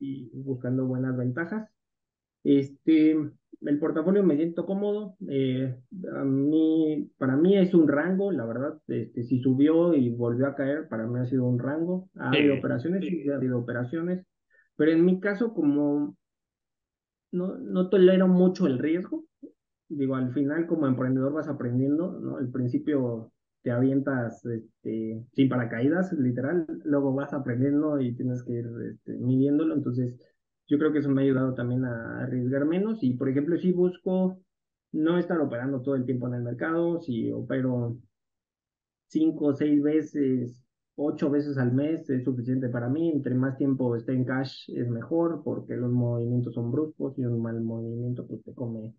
[0.00, 1.68] y buscando buenas ventajas.
[2.44, 3.16] Este,
[3.62, 5.16] el portafolio me siento cómodo.
[5.28, 5.74] Eh,
[6.14, 8.80] a mí, para mí es un rango, la verdad.
[8.86, 12.08] Este, si subió y volvió a caer, para mí ha sido un rango.
[12.14, 14.24] Ha habido operaciones, sí, ha habido operaciones.
[14.78, 16.16] Pero en mi caso, como
[17.32, 19.24] no, no tolero mucho el riesgo,
[19.88, 22.36] digo, al final como emprendedor vas aprendiendo, ¿no?
[22.36, 28.68] Al principio te avientas este, sin paracaídas, literal, luego vas aprendiendo y tienes que ir
[28.88, 30.16] este, midiéndolo, entonces
[30.68, 33.72] yo creo que eso me ha ayudado también a arriesgar menos y, por ejemplo, si
[33.72, 34.38] busco
[34.92, 37.98] no estar operando todo el tiempo en el mercado, si opero
[39.08, 40.62] cinco o seis veces
[40.98, 43.10] ocho veces al mes es suficiente para mí.
[43.10, 47.40] Entre más tiempo esté en cash es mejor porque los movimientos son bruscos y un
[47.40, 48.92] mal movimiento pues te come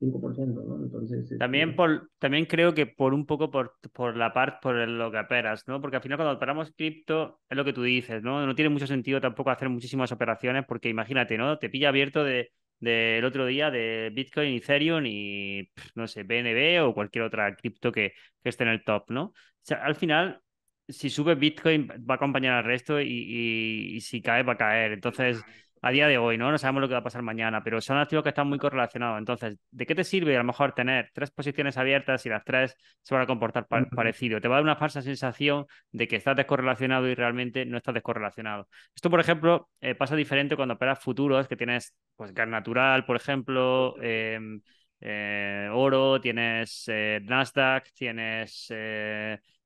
[0.00, 0.82] 5%, ¿no?
[0.82, 1.38] Entonces...
[1.38, 5.10] También, este por, también creo que por un poco por, por la parte, por lo
[5.10, 5.80] que operas, ¿no?
[5.80, 8.46] Porque al final cuando operamos cripto, es lo que tú dices, ¿no?
[8.46, 11.58] No tiene mucho sentido tampoco hacer muchísimas operaciones porque imagínate, ¿no?
[11.58, 12.50] Te pilla abierto de
[12.80, 18.14] del otro día de Bitcoin, Ethereum y, no sé, BNB o cualquier otra cripto que,
[18.42, 19.24] que esté en el top, ¿no?
[19.24, 20.40] O sea, al final
[20.92, 24.92] si sube Bitcoin va a acompañar al resto y, si cae va a caer.
[24.92, 25.42] Entonces,
[25.82, 26.50] a día de hoy, ¿no?
[26.50, 29.18] No sabemos lo que va a pasar mañana, pero son activos que están muy correlacionados.
[29.18, 32.76] Entonces, ¿de qué te sirve a lo mejor tener tres posiciones abiertas y las tres
[33.02, 34.40] se van a comportar parecido?
[34.40, 37.94] Te va a dar una falsa sensación de que estás descorrelacionado y realmente no estás
[37.94, 38.68] descorrelacionado.
[38.94, 43.16] Esto, por ejemplo, eh, pasa diferente cuando operas futuros, que tienes pues gas natural, por
[43.16, 44.60] ejemplo, em,
[45.00, 48.70] eh, oro, tienes eh, Nasdaq, tienes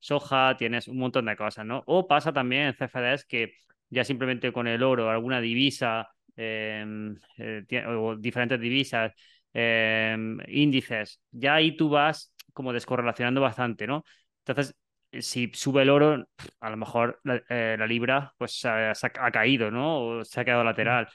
[0.04, 1.82] soja, tienes un montón de cosas, ¿no?
[1.86, 3.54] O pasa también en CFDs que
[3.88, 9.12] ya simplemente con el oro, alguna divisa em, eh, o diferentes divisas,
[9.52, 14.04] em, índices, ya ahí tú vas como descorrelacionando bastante, ¿no?
[14.44, 14.74] Entonces,
[15.20, 16.26] si sube el oro,
[16.60, 20.00] a lo mejor la, eh, libra pues ha, ha, caído, ¿no?
[20.20, 21.08] O se ha quedado lateral.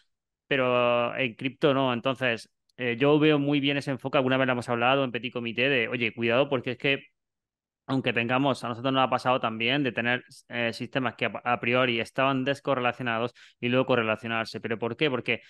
[0.48, 1.94] Pero en cripto no.
[1.94, 4.18] Entonces, eh, yo veo muy bien ese enfoque.
[4.18, 7.04] Alguna vez lo hemos hablado en Petit Comité de, oye, cuidado, porque es que
[7.90, 12.00] aunque tengamos, a nosotros nos ha pasado también de tener eh, sistemas que a, priori
[12.00, 14.62] estaban descorrelacionados y luego correlacionarse.
[14.62, 15.10] ¿Pero por qué?
[15.10, 15.42] Porque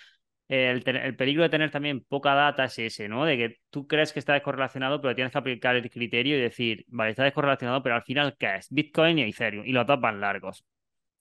[0.47, 0.82] el,
[1.17, 3.25] peligro de tener también poca data es ese, ¿no?
[3.25, 6.86] De que tú crees que está descorrelacionado, pero tienes que aplicar el criterio y decir,
[6.88, 8.67] vale, está descorrelacionado, pero al final, ¿qué es?
[8.69, 10.65] Bitcoin y Ethereum, y los dos van largos.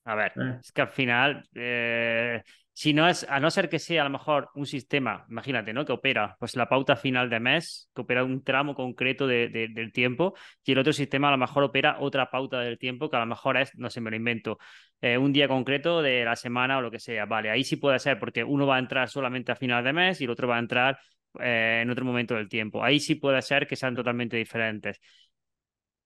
[0.04, 0.59] A ver, eh.
[0.61, 2.42] es que al final eh,
[2.78, 5.84] si no es, a no ser que sea a lo mejor un sistema, imagínate, ¿no?
[5.84, 9.92] Que opera pues la pauta final de mes, que opera un tramo concreto de, del
[9.92, 13.18] tiempo, y el otro sistema a lo mejor opera otra pauta del tiempo, que a
[13.18, 14.58] lo mejor es, no sé, me lo invento,
[15.00, 17.26] eh, un día concreto de la semana o lo que sea.
[17.26, 20.20] Vale, ahí sí puede ser, porque uno va a entrar solamente a final de mes
[20.20, 21.00] y el otro va a entrar
[21.40, 22.84] eh, en otro momento del tiempo.
[22.84, 25.00] Ahí sí puede ser que sean totalmente diferentes.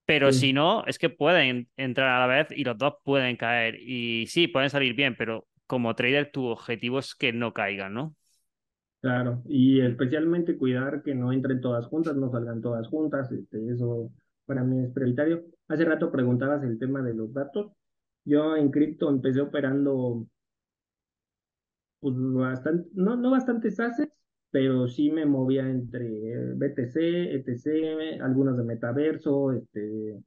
[0.07, 3.77] Pero si no, es que pueden entrar a la vez y los dos pueden caer.
[3.79, 8.15] Y sí, pueden salir bien, pero como trader tu objetivo es que no caigan, ¿no?
[9.01, 14.11] Claro, y especialmente cuidar que no entren todas juntas, no salgan todas juntas, este, eso
[14.45, 15.47] para mí es prioritario.
[15.69, 17.73] Hace rato preguntabas el tema de los datos.
[18.27, 20.27] Yo en cripto empecé operando
[22.01, 24.13] pues bastante, no, no bastantes assets,
[24.51, 26.97] pero sí me movía entre BTC,
[27.33, 30.23] ETC, algunas de metaverso, este,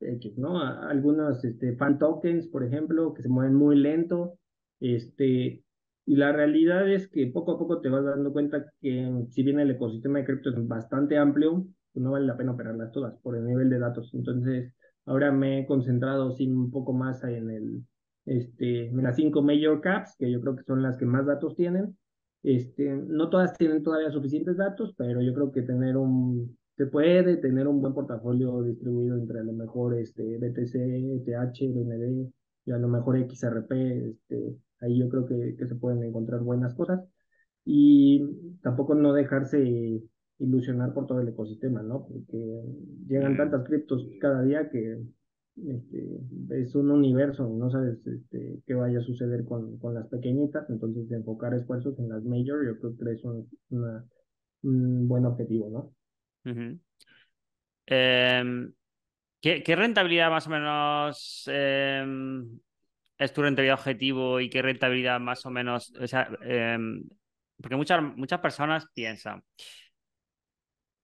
[0.00, 0.58] X, ¿no?
[0.60, 4.38] Algunos este, fan tokens, por ejemplo, que se mueven muy lento.
[4.80, 5.62] Este,
[6.06, 9.60] y la realidad es que poco a poco te vas dando cuenta que si bien
[9.60, 13.36] el ecosistema de cripto es bastante amplio, pues no vale la pena operarlas todas por
[13.36, 14.12] el nivel de datos.
[14.14, 14.74] Entonces,
[15.06, 17.84] ahora me he concentrado sí, un poco más en el
[18.26, 21.56] este, en las cinco major caps, que yo creo que son las que más datos
[21.56, 21.96] tienen.
[22.42, 27.36] Este, no todas tienen todavía suficientes datos, pero yo creo que tener un se puede
[27.36, 32.30] tener un buen portafolio distribuido entre a lo mejor este BTC, ETH, BNB
[32.64, 33.72] y a lo mejor XRP,
[34.08, 37.00] este, ahí yo creo que, que se pueden encontrar buenas cosas
[37.64, 40.02] y tampoco no dejarse
[40.38, 42.06] ilusionar por todo el ecosistema, ¿no?
[42.06, 42.62] Porque
[43.06, 45.02] llegan tantas criptos cada día que
[45.56, 50.68] este, es un universo, no sabes este, qué vaya a suceder con, con las pequeñitas,
[50.70, 53.48] entonces de enfocar esfuerzos en las major, yo creo que es un,
[54.62, 55.94] un buen objetivo, ¿no?
[57.86, 58.72] Em,
[59.40, 62.58] ¿qué, ¿qué, rentabilidad más o menos em,
[63.20, 67.04] es tu rentabilidad objetivo y qué rentabilidad más o menos, o sea, em,
[67.60, 69.42] porque muchas, muchas personas piensan,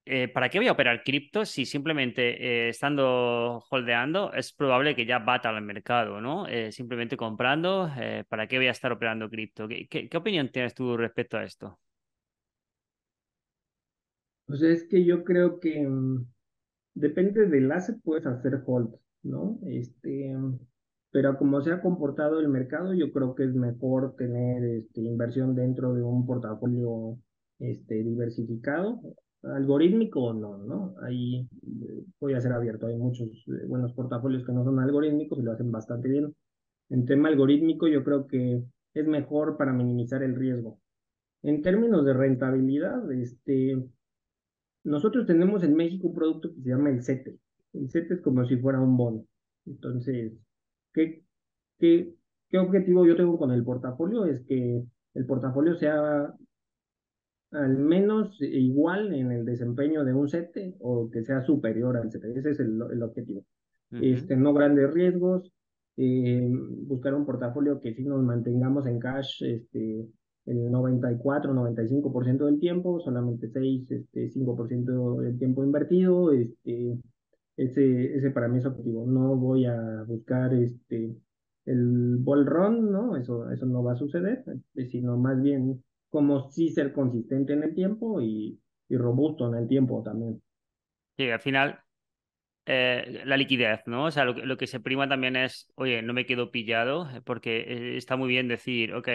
[0.05, 5.05] eh, ¿para qué voy a operar cripto si simplemente eh, estando holdeando es probable que
[5.05, 6.47] ya bata al mercado, ¿no?
[6.47, 7.91] Eh, simplemente comprando,
[8.29, 9.67] ¿para qué voy a estar operando cripto?
[9.67, 11.79] ¿Qué, qué, opinión tienes tú respecto a esto?
[14.47, 16.25] Pues es que yo creo que mm,
[16.95, 19.59] depende del asset, puedes hacer hold, ¿no?
[19.67, 20.33] Este,
[21.17, 25.55] pero como se ha comportado el mercado, yo creo que es mejor tener este, inversión
[25.55, 27.17] dentro de un portafolio
[27.57, 29.01] este, diversificado,
[29.41, 30.93] algorítmico o no, ¿no?
[31.01, 35.39] Ahí eh, voy a ser abierto, hay muchos eh, buenos portafolios que no son algorítmicos
[35.39, 36.35] y lo hacen bastante bien.
[36.89, 38.61] En tema algorítmico, yo creo que
[38.93, 40.79] es mejor para minimizar el riesgo.
[41.41, 43.75] En términos de rentabilidad, este,
[44.83, 47.39] nosotros tenemos en México un producto que se llama el CETE.
[47.73, 49.25] El CETE es como si fuera un bono.
[49.65, 50.33] Entonces,
[50.97, 51.23] ¿qué,
[51.77, 52.15] qué,
[52.49, 54.25] qué objetivo yo tengo con el portafolio?
[54.25, 54.83] Es que
[55.13, 56.33] el portafolio sea
[57.51, 62.37] al menos igual en el desempeño de un CETE o que sea superior al CETE.
[62.39, 63.45] Ese es el, el objetivo.
[63.91, 65.53] este, no grandes riesgos,
[65.95, 70.05] eh, buscar un portafolio que sí nos mantengamos en cash este,
[70.45, 76.97] el 94, 95% del tiempo, solamente 6, este, 5% del tiempo invertido, este,
[77.57, 79.05] ese, ese para mí es objetivo.
[79.05, 81.15] No voy a buscar este,
[81.65, 83.17] el ball run, ¿no?
[83.17, 87.63] Eso, eso no va a suceder, este, sino más bien como sí ser consistente en
[87.63, 90.41] el tiempo y, y robusto en el tiempo también.
[91.17, 91.79] Sí, al final
[92.65, 94.05] eh, la liquidez, ¿no?
[94.05, 97.61] O sea, lo, lo, que se prima también es, oye, no me quedo pillado, porque
[97.61, 99.09] eh, está muy bien decir, ok,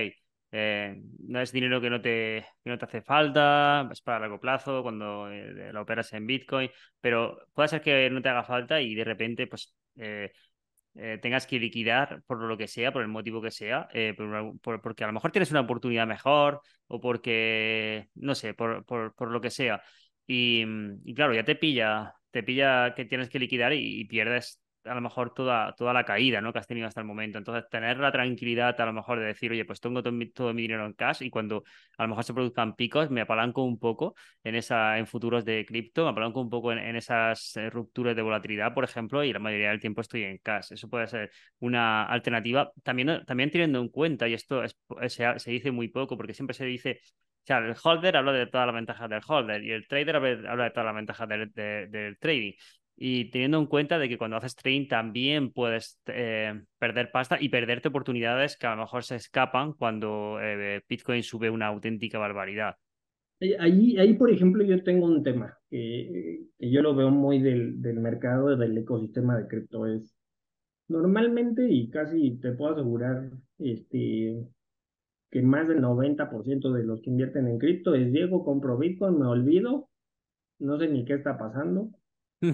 [0.53, 4.83] eh, no es dinero que no, te, no te hace falta, es para largo plazo
[4.83, 6.71] cuando eh, lo operas en Bitcoin,
[7.01, 10.31] pero puede ser que no te haga falta y de repente pues eh,
[11.23, 13.89] tengas que liquidar por lo que sea, por el motivo que sea,
[14.63, 19.41] porque a lo mejor tienes una oportunidad mejor o porque, no sé, por, por, lo
[19.41, 19.83] que sea.
[20.27, 20.65] Y,
[21.15, 25.33] claro, ya te pilla, te pilla que tienes que liquidar y, pierdes a lo mejor
[25.35, 26.53] toda, toda la caída ¿no?
[26.53, 27.39] que has tenido hasta el momento.
[27.39, 30.53] Entonces, tener la tranquilidad a lo mejor de decir, oye, pues tengo todo mi, todo
[30.55, 31.65] mi dinero en cash y cuando
[31.99, 35.65] a lo mejor se produzcan picos, me apalanco un poco en, esa, en futuros de
[35.67, 39.39] cripto, me apalanco un poco en, esas eh, rupturas de volatilidad, por ejemplo, y la
[39.39, 40.73] mayoría del tiempo estoy en cash.
[40.73, 41.31] Eso puede ser
[41.61, 42.73] una alternativa.
[42.83, 44.63] También, también teniendo en cuenta, y esto
[45.09, 47.01] se, se dice muy poco, porque siempre se dice
[47.43, 50.65] o sea, el holder habla de todas las ventajas del holder y el trader habla
[50.65, 52.53] de todas las ventajas del, del trading.
[52.97, 57.49] Y teniendo en cuenta de que cuando haces trading también puedes eh, perder pasta y
[57.49, 62.77] perderte oportunidades que a lo mejor se escapan cuando eh, Bitcoin sube una auténtica barbaridad.
[63.59, 67.99] Ahí, ahí, por ejemplo, yo tengo un tema que, yo lo veo muy del, del
[67.99, 69.87] mercado, del ecosistema de cripto.
[69.87, 70.15] Es
[70.87, 74.47] normalmente, y casi te puedo asegurar, este,
[75.31, 79.27] que más del 90% de los que invierten en cripto es Diego, compro Bitcoin, me
[79.27, 79.89] olvido,
[80.59, 81.91] no sé ni qué está pasando,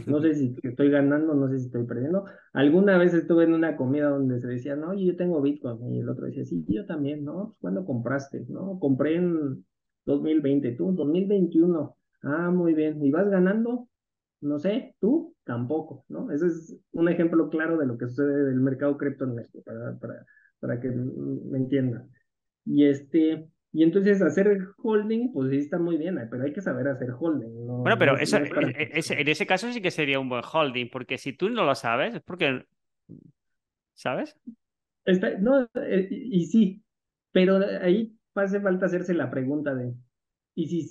[0.07, 2.25] no sé si estoy ganando, no sé si estoy perdiendo.
[2.53, 5.95] Alguna vez estuve en una comida donde se decía, no, yo tengo Bitcoin.
[5.95, 7.47] Y el otro decía, sí, yo también, ¿no?
[7.47, 8.45] Pues, ¿Cuándo compraste?
[8.49, 9.65] No, compré en
[10.05, 11.97] 2020, tú, 2021.
[12.23, 13.03] Ah, muy bien.
[13.05, 13.89] ¿Y vas ganando?
[14.41, 16.31] No sé, tú tampoco, ¿no?
[16.31, 19.99] Ese es un ejemplo claro de lo que sucede del mercado cripto en México, para,
[19.99, 20.27] para,
[20.61, 22.11] para que me entiendan.
[22.65, 26.89] Y este, y entonces hacer holding, pues sí está muy bien, pero hay que saber
[26.89, 27.67] hacer holding.
[27.67, 31.19] bueno, pero eso, e, e, en ese caso sí que sería un buen holding, porque
[31.19, 32.65] si tú no lo sabes, es porque...
[33.95, 34.37] ¿Sabes?
[35.41, 36.83] no, eh, y sí,
[37.33, 39.93] pero ahí hace falta hacerse la pregunta de,
[40.55, 40.83] y si,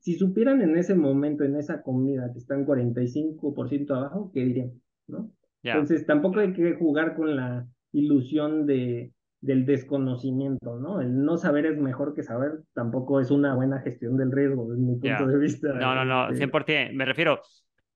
[0.00, 4.72] si supieran en ese momento, en esa comida que están 45% abajo, ¿qué dirían?
[5.06, 5.30] ¿No?
[5.62, 9.12] Entonces tampoco hay que jugar con la ilusión de,
[9.46, 11.00] del desconocimiento, ¿no?
[11.00, 14.82] El no saber es mejor que saber, tampoco es una buena gestión del riesgo, desde
[14.82, 15.72] mi punto de vista.
[15.72, 16.64] No, no, no, 100%.
[16.68, 17.40] Este Me refiero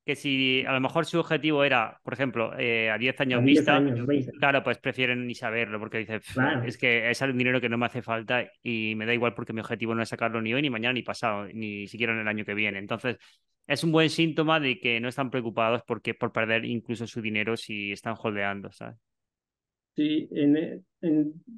[0.06, 3.82] que si a lo mejor su objetivo era, por ejemplo, eh, a 10 años vista,
[4.38, 6.20] claro, pues prefieren ni saberlo, porque dice,
[6.64, 9.52] es que es un dinero que no me hace falta y me da igual porque
[9.52, 12.28] mi objetivo no es sacarlo ni hoy, ni mañana, ni pasado, ni siquiera en el
[12.28, 12.78] año que viene.
[12.78, 13.18] Entonces,
[13.66, 17.56] es un buen síntoma de que no están preocupados porque por perder incluso su dinero
[17.56, 18.96] si están holdeando, ¿sabes?
[20.00, 20.82] Sí, en,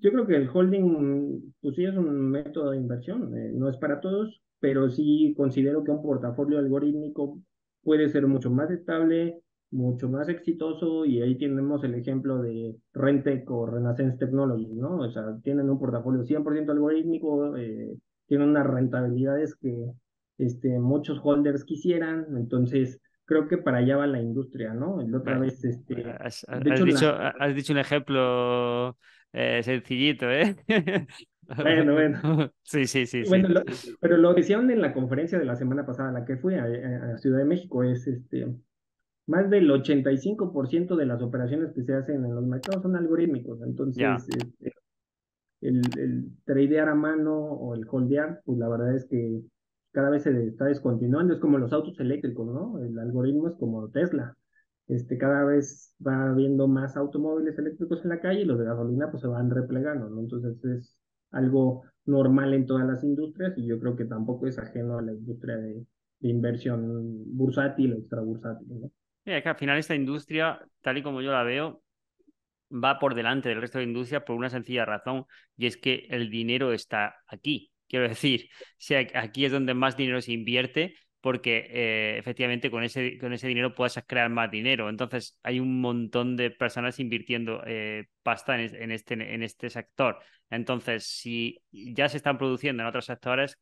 [0.01, 3.77] yo creo que el holding, pues sí es un método de inversión, eh, no es
[3.77, 7.41] para todos, pero sí considero que un portafolio algorítmico
[7.85, 9.41] puede ser mucho más estable,
[9.71, 14.97] mucho más exitoso, y ahí tenemos el ejemplo de Rentec o Renaissance Technology, ¿no?
[14.97, 19.93] O sea, tienen un portafolio 100% algorítmico, eh, tienen unas rentabilidades que
[20.39, 23.01] este, muchos holders quisieran, entonces
[23.33, 25.03] creo que para allá va la industria, ¿no?
[25.03, 26.05] La otra vez, este...
[26.21, 28.99] Has, dicho, has dicho un ejemplo
[29.33, 30.57] eh, sencillito, ¿eh?
[31.57, 32.53] Bueno, bueno.
[32.63, 33.23] Sí, sí, sí.
[33.29, 33.49] Bueno,
[34.01, 37.39] pero lo decían en la conferencia de la semana pasada, la que fue a, Ciudad
[37.39, 38.47] de México, es este,
[39.27, 43.63] más del 85% de las operaciones que se hacen en los mercados son algorítmicos.
[43.63, 44.73] Entonces, este,
[45.63, 49.41] el, el tradear a mano o el holdear, pues la verdad es que
[49.93, 52.83] cada vez se está descontinuando, es como los autos eléctricos, ¿no?
[52.83, 54.37] El algoritmo es como Tesla.
[54.89, 59.11] Este, cada vez va habiendo más automóviles eléctricos en la calle y los de gasolina
[59.11, 60.21] pues se van replegando, ¿no?
[60.21, 60.99] Entonces es
[61.31, 65.13] algo normal en todas las industrias y yo creo que tampoco es ajeno a la
[65.13, 65.87] industria de,
[66.25, 68.91] inversión bursátil o extrabursátil, ¿no?
[69.25, 71.83] Es que al final esta industria, tal y como yo la veo,
[72.73, 75.27] va por delante del resto de industria por una sencilla razón
[75.57, 77.73] y es que el dinero está aquí.
[77.93, 83.19] Quiero decir, si aquí es donde más dinero se invierte, porque eh, efectivamente con ese,
[83.19, 84.89] con ese dinero puedes crear más dinero.
[84.89, 90.19] Entonces, hay un montón de personas invirtiendo eh, pasta en, este, en este sector.
[90.49, 93.59] Entonces, si ya se están produciendo en otros sectores,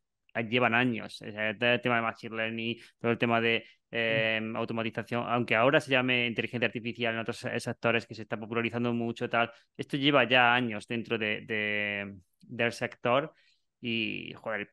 [0.49, 1.21] llevan años.
[1.21, 6.25] el tema de Machine Learning, todo el tema de em, automatización, aunque ahora se llame
[6.25, 10.87] inteligencia artificial en otros sectores que se está popularizando mucho, tal, esto lleva ya años
[10.87, 13.33] dentro de, del sector
[13.81, 14.71] y, joder,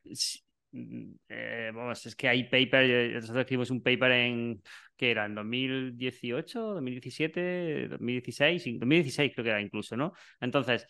[0.71, 4.61] mm, eh, vamos, es que hay paper, eh, nosotros escribimos un paper en,
[4.95, 5.25] ¿qué era?
[5.25, 8.63] ¿En 2018, 2017, 2016?
[8.79, 10.13] 2016 creo que era incluso, ¿no?
[10.39, 10.85] Entonces,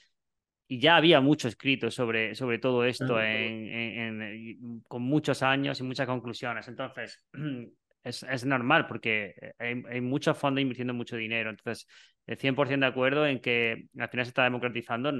[0.68, 6.06] y ya había mucho escrito sobre, sobre todo esto en, con muchos años y muchas
[6.06, 6.68] conclusiones.
[6.68, 7.26] Entonces,
[8.04, 11.50] es, es normal porque hay, hay, muchos fondos invirtiendo mucho dinero.
[11.50, 11.88] Entonces,
[12.28, 15.12] el 100% de acuerdo en que al final se está democratizando.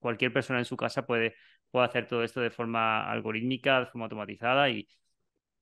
[0.00, 1.36] Cualquier persona en su casa puede,
[1.70, 4.88] puede hacer todo esto de forma algorítmica, de forma automatizada y,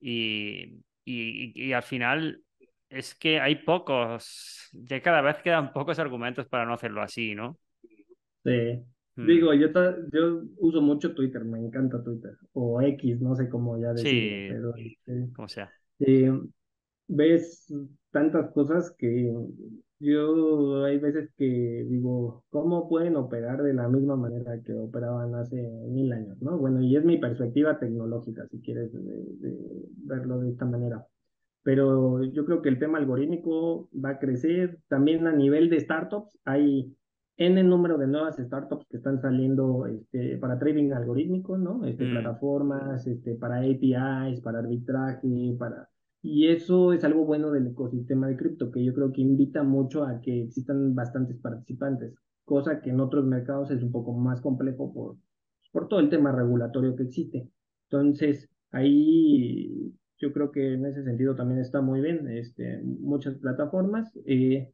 [0.01, 2.43] y, y, al final
[2.89, 7.59] es que hay pocos, ya cada vez quedan pocos argumentos para no hacerlo así, ¿no?
[8.45, 8.83] Sí.
[9.17, 9.27] Hmm.
[9.27, 9.69] Digo, yo,
[10.13, 14.49] yo uso mucho Twitter, me encanta Twitter, o X, no sé cómo ya decirlo, sí,
[14.51, 14.77] pero...
[14.77, 15.73] Este, como sea.
[16.01, 16.31] Eh,
[17.09, 17.73] ves
[18.11, 19.33] tantas cosas que
[19.99, 25.57] Yo hay veces que digo, ¿cómo pueden operar de la misma manera que operaban hace
[25.89, 26.59] mil años, ¿no?
[26.59, 28.91] Bueno, y es mi perspectiva tecnológica, si quieres
[30.05, 31.07] verlo de esta manera.
[31.63, 34.79] Pero yo creo que el tema algorítmico va a crecer.
[34.89, 36.95] También a nivel de startups, hay
[37.39, 41.85] N número de nuevas startups que están saliendo este, para trading algorítmico, ¿no?
[41.85, 42.13] Este, mm.
[42.13, 45.89] Plataformas, este, para APIs, para arbitraje, para
[46.23, 50.05] y eso es algo bueno del ecosistema de cripto, que yo creo que invita mucho
[50.05, 52.14] a que existan bastantes participantes,
[52.45, 55.17] cosa que en otros mercados es un poco más complejo por,
[55.73, 57.49] por todo el tema regulatorio que existe.
[57.91, 64.11] Entonces, ahí yo creo que en ese sentido también está muy bien, este, muchas plataformas.
[64.25, 64.71] Eh,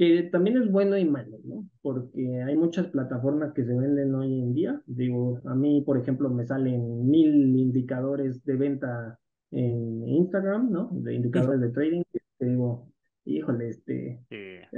[0.00, 1.68] que también es bueno y malo, ¿no?
[1.82, 4.82] Porque hay muchas plataformas que se venden hoy en día.
[4.86, 9.19] Digo, a mí, por ejemplo, me salen mil indicadores de venta
[9.50, 10.88] en Instagram, ¿no?
[10.92, 12.02] De indicadores de trading,
[12.38, 12.92] te digo,
[13.24, 14.24] híjole, este,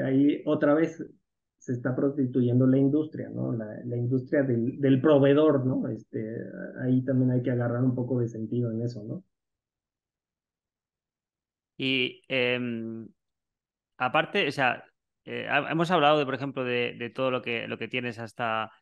[0.03, 1.05] ahí otra vez
[1.59, 3.53] se está prostituyendo la industria, ¿no?
[3.53, 5.87] La, la industria del, del, proveedor, ¿no?
[5.89, 6.37] Este,
[6.81, 9.25] ahí también hay que agarrar un poco de sentido en eso, ¿no?
[11.77, 13.09] Y em,
[13.97, 14.85] aparte, o sea,
[15.25, 18.73] eh, hemos hablado de, por ejemplo, de, de, todo lo que, lo que tienes hasta,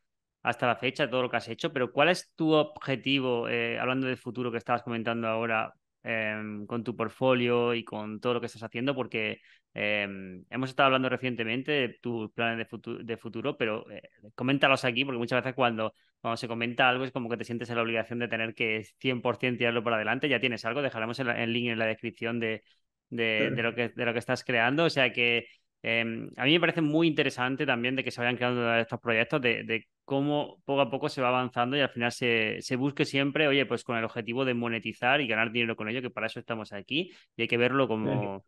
[0.43, 4.07] hasta la fecha, todo lo que has hecho, pero ¿cuál es tu objetivo, eh, hablando
[4.07, 8.46] del futuro que estabas comentando ahora, Em, con tu portfolio y con todo lo que
[8.46, 9.42] estás haciendo, porque
[9.74, 14.86] em, hemos estado hablando recientemente de tus planes de, futuro, de futuro pero eh, coméntalos
[14.86, 15.92] aquí, porque muchas veces cuando,
[16.22, 18.82] cuando se comenta algo es como que te sientes en la obligación de tener que
[18.98, 20.26] 100% tirarlo por adelante.
[20.30, 22.62] Ya tienes algo, dejaremos el, link en la descripción de,
[23.11, 24.84] de, de, lo que, de lo que estás creando.
[24.84, 25.48] O sea que
[25.83, 29.41] Em, a mí me parece muy interesante también de que se vayan creando estos proyectos,
[29.41, 33.49] de, cómo poco a poco se va avanzando y al final se, se, busque siempre,
[33.49, 36.41] oye, pues con el objetivo de monetizar y ganar dinero con ello, que para eso
[36.41, 38.45] estamos aquí y hay que verlo como,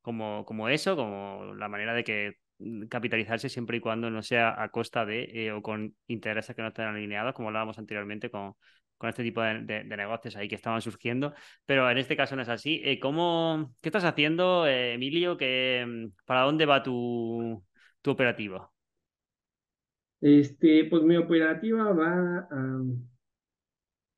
[0.00, 4.60] como, como eso, como la manera de que mm, capitalizarse siempre y cuando no sea
[4.60, 8.54] a costa de eh, o con intereses que no estén alineados, como hablábamos anteriormente con,
[8.98, 11.34] con este tipo de, negocios ahí que estaban surgiendo,
[11.64, 12.80] pero en este caso no es así.
[12.84, 15.36] Eh, ¿cómo, ¿Qué estás haciendo, eh, Emilio?
[15.36, 17.62] Que, mm, ¿Para dónde va tu,
[18.02, 18.70] tu operativa?
[20.20, 22.82] Este, pues mi operativa va a,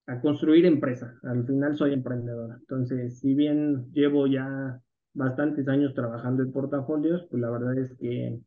[0.06, 1.18] a construir empresa.
[1.24, 2.56] Al final soy emprendedora.
[2.60, 4.80] Entonces, si bien llevo ya
[5.12, 8.38] bastantes años trabajando en portafolios, pues la verdad es que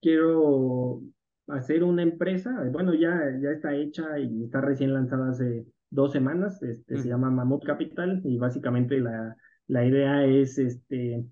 [0.00, 1.00] quiero
[1.48, 6.62] hacer una empresa, bueno, ya, ya está hecha y está recién lanzada hace dos semanas,
[6.62, 9.36] este, se llama Mammoth Capital y básicamente la,
[9.68, 11.24] la idea es este,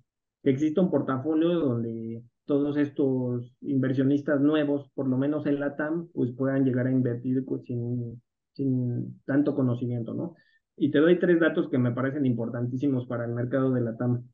[0.43, 6.09] que exista un portafolio donde todos estos inversionistas nuevos, por lo menos en la TAM,
[6.13, 8.21] pues puedan llegar a invertir pues, sin,
[8.53, 10.35] sin tanto conocimiento, ¿no?
[10.77, 14.25] Y te doy tres datos que me parecen importantísimos para el mercado de la TAM.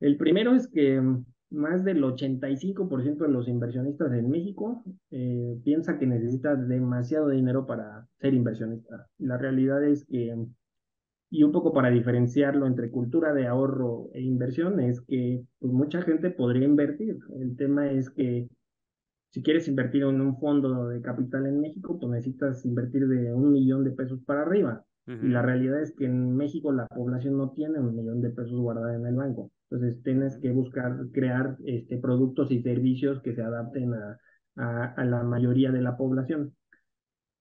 [0.00, 1.02] El primero es que
[1.50, 8.06] más del 85% de los inversionistas en México eh, piensa que necesita demasiado dinero para
[8.18, 9.06] ser inversionista.
[9.18, 10.34] La realidad es que,
[11.30, 16.02] y un poco para diferenciarlo entre cultura de ahorro e inversión, es que pues, mucha
[16.02, 17.18] gente podría invertir.
[17.40, 18.48] El tema es que
[19.30, 23.52] si quieres invertir en un fondo de capital en México, pues necesitas invertir de un
[23.52, 24.84] millón de pesos para arriba.
[25.06, 28.60] Y la realidad es que en México la población no tiene un millón de pesos
[28.60, 29.50] guardados en el banco.
[29.70, 34.18] Entonces tienes que buscar crear este, productos y servicios que se adapten a,
[34.56, 36.54] a, la mayoría de la población.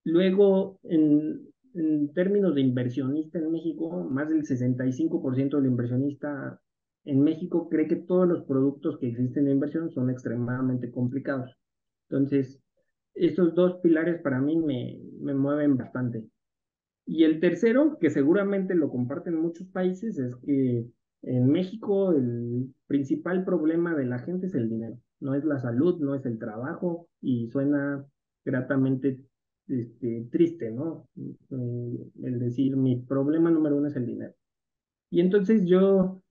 [0.03, 6.59] Luego, en, en términos de inversionista en México, más del 65% del inversionista
[7.05, 11.55] en México cree que todos los productos que existen en inversión son extremadamente complicados.
[12.09, 12.61] Entonces,
[13.13, 16.25] estos dos pilares para mí me, me mueven bastante.
[17.05, 20.85] Y el tercero, que seguramente lo comparten muchos países, es que
[21.27, 25.99] en México el principal problema de la gente es el dinero, no es la salud,
[25.99, 28.05] no es el trabajo y suena
[28.45, 29.19] gratamente
[29.67, 31.07] este, triste, ¿no?
[31.17, 34.33] Eh, el decir mi problema número uno es el dinero.
[35.09, 36.21] Y entonces yo,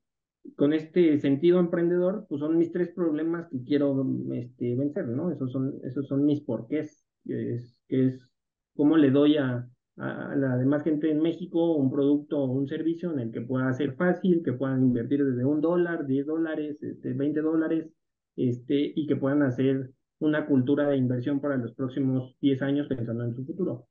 [0.57, 5.31] con este sentido emprendedor, pues son mis tres problemas que quiero este, vencer, ¿no?
[5.31, 8.29] Esos son, esos son mis porqués, es, que es
[8.75, 9.69] cómo le doy a,
[9.99, 13.73] a la demás gente en México un producto o un servicio en el que pueda
[13.73, 17.91] ser fácil, que puedan invertir desde un dólar, 10 dólares, este, 20 dólares,
[18.37, 23.25] este, y que puedan hacer una cultura de inversión para los próximos 10 años pensando
[23.25, 23.87] en su futuro.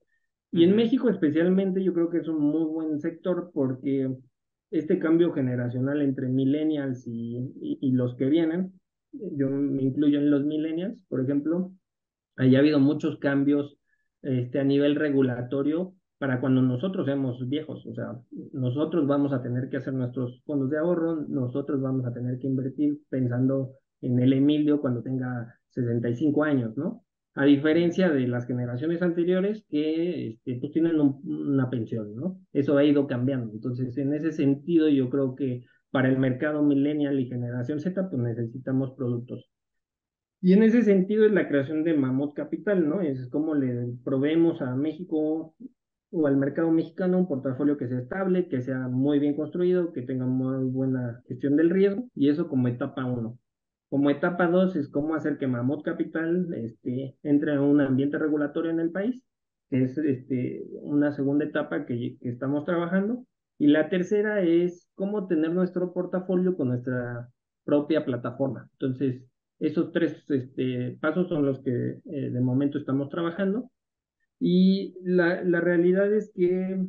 [0.52, 4.16] Y en México especialmente yo creo que es un muy buen sector porque
[4.72, 8.74] este cambio generacional entre millennials y, y, los que vienen,
[9.12, 11.72] yo me incluyo en los millennials, por ejemplo,
[12.36, 13.78] haya habido muchos cambios
[14.26, 17.86] este, a nivel regulatorio para cuando nosotros seamos viejos.
[17.86, 18.20] O sea,
[18.54, 22.48] nosotros vamos a tener que hacer nuestros fondos de ahorro, nosotros vamos a tener que
[22.48, 23.72] invertir pensando
[24.02, 27.04] en el Emilio cuando tenga 65 años, ¿no?
[27.36, 32.40] A diferencia de las generaciones anteriores que este, pues tienen una pensión, ¿no?
[32.54, 33.52] Eso ha ido cambiando.
[33.54, 38.22] Entonces, en ese sentido, yo creo que para el mercado millennial y generación Z, pues
[38.22, 39.50] necesitamos productos.
[40.42, 43.02] Y en ese sentido es la creación de Mammoth Capital, ¿no?
[43.02, 45.56] Es como le proveemos a México
[46.12, 50.02] o al mercado mexicano un portafolio que sea estable, que sea muy bien construido, que
[50.02, 53.38] tenga muy buena gestión del riesgo, y eso como etapa uno.
[53.90, 58.72] Como etapa dos es cómo hacer que Mammoth Capital este, entre en un ambiente regulatorio
[58.72, 59.24] en el país,
[59.70, 63.26] que es este, una segunda etapa que, que estamos trabajando.
[63.58, 67.30] Y la tercera es cómo tener nuestro portafolio con nuestra
[67.64, 68.70] propia plataforma.
[68.74, 69.24] Entonces,
[69.60, 73.72] esos tres este, pasos son los que eh, de momento estamos trabajando.
[74.40, 76.86] Y la, la realidad es que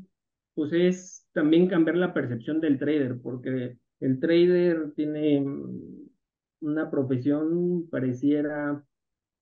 [0.55, 5.45] pues es también cambiar la percepción del trader, porque el trader tiene
[6.61, 8.83] una profesión pareciera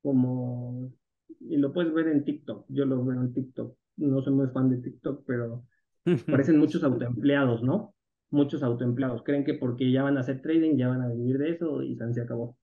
[0.03, 0.93] como,
[1.41, 4.69] y lo puedes ver en TikTok, yo lo veo en TikTok, no soy muy fan
[4.71, 5.65] de TikTok, pero
[6.27, 7.95] parecen muchos autoempleados, ¿no?
[8.31, 11.51] Muchos autoempleados, creen que porque ya van a hacer trading, ya van a vivir de
[11.51, 12.57] eso y se acabó.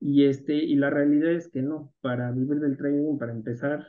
[0.00, 3.86] Y, este, y la realidad es que no, para vivir del trading, para empezar,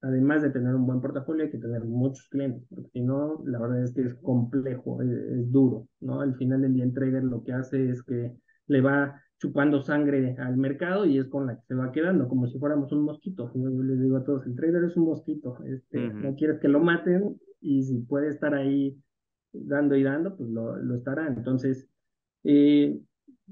[0.00, 3.58] además de tener un buen portafolio, hay que tener muchos clientes, porque si no, la
[3.58, 6.20] verdad es que es complejo, es, duro, ¿no?
[6.20, 8.32] Al final el día el trader lo que hace es que
[8.66, 12.46] le va chupando sangre al mercado y es con la que se va quedando, como
[12.46, 13.52] si fuéramos un mosquito.
[13.54, 16.80] Yo les digo a todos, el trader es un mosquito, este, no quieres que lo
[16.80, 18.98] maten y si puede estar ahí
[19.52, 21.28] dando y dando, pues lo, lo estará.
[21.28, 21.88] Entonces,
[22.44, 22.98] eh,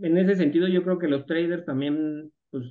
[0.01, 2.71] en ese sentido, yo creo que los traders también pues,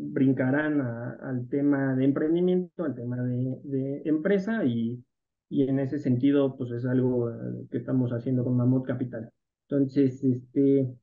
[0.00, 5.02] brincarán al tema de emprendimiento, al tema de, empresa y,
[5.48, 9.30] y, en ese sentido, pues es algo eh, que estamos haciendo con Mammoth Capital.
[9.68, 10.94] Entonces, este,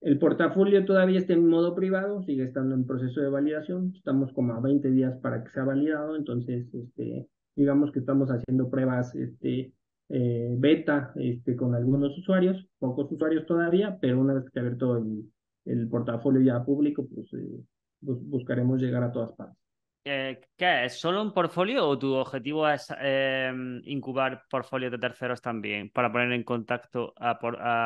[0.00, 3.92] el portafolio todavía está en modo privado, sigue estando en proceso de validación.
[3.94, 8.70] Estamos como a 20 días para que sea validado, entonces, este, digamos que estamos haciendo
[8.70, 9.72] pruebas este,
[10.14, 14.98] eh, beta este, con algunos usuarios, pocos usuarios todavía, pero una vez que esté abierto
[14.98, 15.24] el,
[15.64, 17.64] el portafolio ya público, pues eh,
[18.00, 19.56] buscaremos llegar a todas partes.
[20.04, 20.94] Eh, ¿Qué es?
[20.98, 26.32] ¿Solo un portfolio o tu objetivo es em, incubar portfolios de terceros también para poner
[26.32, 27.38] en contacto a,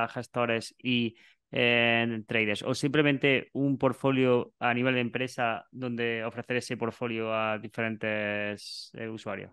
[0.05, 1.15] a gestores y
[1.51, 7.59] en traders o simplemente un portfolio a nivel de empresa donde ofrecer ese portfolio a
[7.59, 9.53] diferentes eh, usuarios?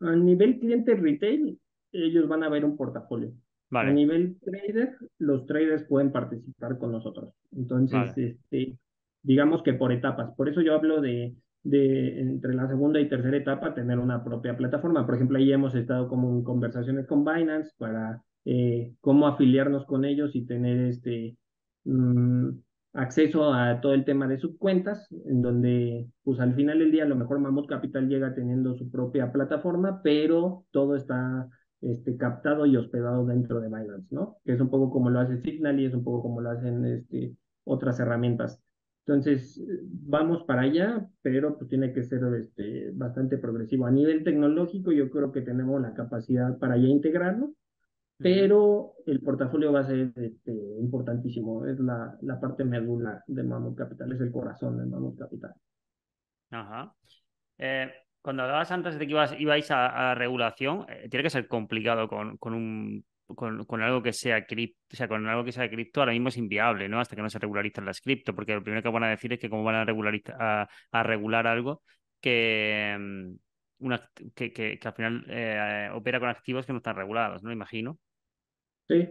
[0.00, 1.58] A nivel cliente retail,
[1.92, 3.32] ellos van a ver un portafolio.
[3.70, 7.34] A nivel trader, los traders pueden participar con nosotros.
[7.52, 8.78] Entonces, este,
[9.22, 10.34] digamos que por etapas.
[10.36, 14.56] Por eso yo hablo de, de entre la segunda y tercera etapa tener una propia
[14.56, 15.04] plataforma.
[15.04, 20.06] Por ejemplo, ahí hemos estado como en conversaciones con Binance para eh, cómo afiliarnos con
[20.06, 21.36] ellos y tener este
[21.84, 22.48] mm,
[22.92, 27.08] acceso a todo el tema de subcuentas, en donde pues al final del día a
[27.08, 31.48] lo mejor Mammoth Capital llega teniendo su propia plataforma, pero todo está
[31.80, 34.38] este, captado y hospedado dentro de Binance, ¿no?
[34.44, 36.84] Que es un poco como lo hace Signal y es un poco como lo hacen
[36.84, 38.60] este, otras herramientas.
[39.06, 43.86] Entonces, vamos para allá, pero pues tiene que ser este, bastante progresivo.
[43.86, 47.54] A nivel tecnológico, yo creo que tenemos la capacidad para ya integrarlo
[48.18, 51.64] pero el portafolio va a ser este, importantísimo.
[51.66, 55.54] Es la, la parte medular de Mammoth Capital, es el corazón de Mammoth Capital.
[56.50, 56.94] Ajá.
[57.58, 57.90] Eh,
[58.20, 62.08] cuando hablabas antes de que ibas, ibais a, la regulación, eh, tiene que ser complicado
[62.08, 63.04] con, con un
[63.34, 66.28] con, con, algo que sea cripto, o sea, con algo que sea cripto ahora mismo
[66.28, 66.98] es inviable, ¿no?
[66.98, 69.38] Hasta que no se regulariza las cripto, porque lo primero que van a decir es
[69.38, 71.82] que cómo van a regularizar a, a regular algo
[72.20, 76.96] que, mm, una, que, que, que al final eh, opera con activos que no están
[76.96, 77.52] regulados, ¿no?
[77.52, 77.98] Imagino.
[78.88, 79.08] Sí.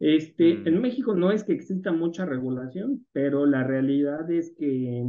[0.00, 0.80] Este, En mm.
[0.80, 5.06] México no es que exista mucha regulación, pero la realidad es que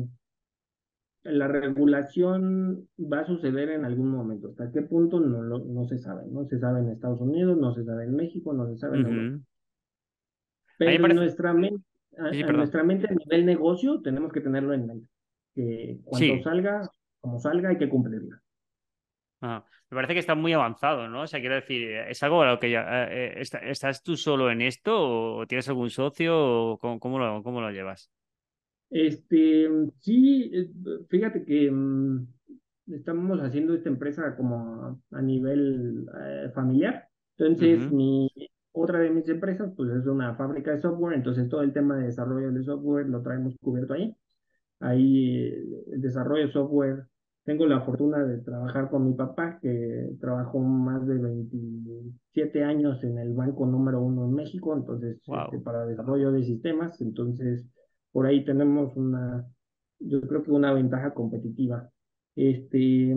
[1.23, 4.49] la regulación va a suceder en algún momento.
[4.49, 5.19] ¿Hasta qué punto?
[5.19, 6.25] No, no se sabe.
[6.29, 9.05] No se sabe en Estados Unidos, no se sabe en México, no se sabe en
[9.05, 9.45] Europa.
[10.77, 11.83] Pero en nuestra, mente,
[12.51, 15.07] nuestra mente a nivel negocio tenemos que tenerlo en mente.
[15.55, 16.89] Que cuando salga,
[17.19, 18.42] como salga, hay que cumplirla.
[19.43, 21.21] Me parece que está muy avanzado, ¿no?
[21.21, 23.05] O sea, quiero decir, ¿es algo a lo que ya...
[23.11, 27.61] Eh, eh, ¿Estás tú solo en esto o tienes algún socio o cómo, lo, cómo
[27.61, 28.09] lo llevas?
[28.89, 29.69] Este,
[29.99, 30.69] sí, eh,
[31.09, 32.27] fíjate que mm,
[32.87, 36.05] estamos haciendo esta empresa como a, nivel
[36.55, 37.07] familiar.
[37.37, 38.29] Entonces, mi,
[38.71, 42.05] otra de mis empresas, pues es una fábrica de software, entonces todo el tema de
[42.05, 44.15] desarrollo de software lo traemos cubierto ahí.
[44.79, 45.47] Ahí
[45.91, 47.07] el desarrollo de software
[47.43, 53.17] tengo la fortuna de trabajar con mi papá, que trabajó más de 27 años en
[53.17, 57.65] el banco número uno en México, entonces, este, para desarrollo de sistemas, entonces,
[58.11, 59.45] por ahí tenemos una,
[59.99, 61.89] yo creo que una ventaja competitiva.
[62.35, 63.13] Este,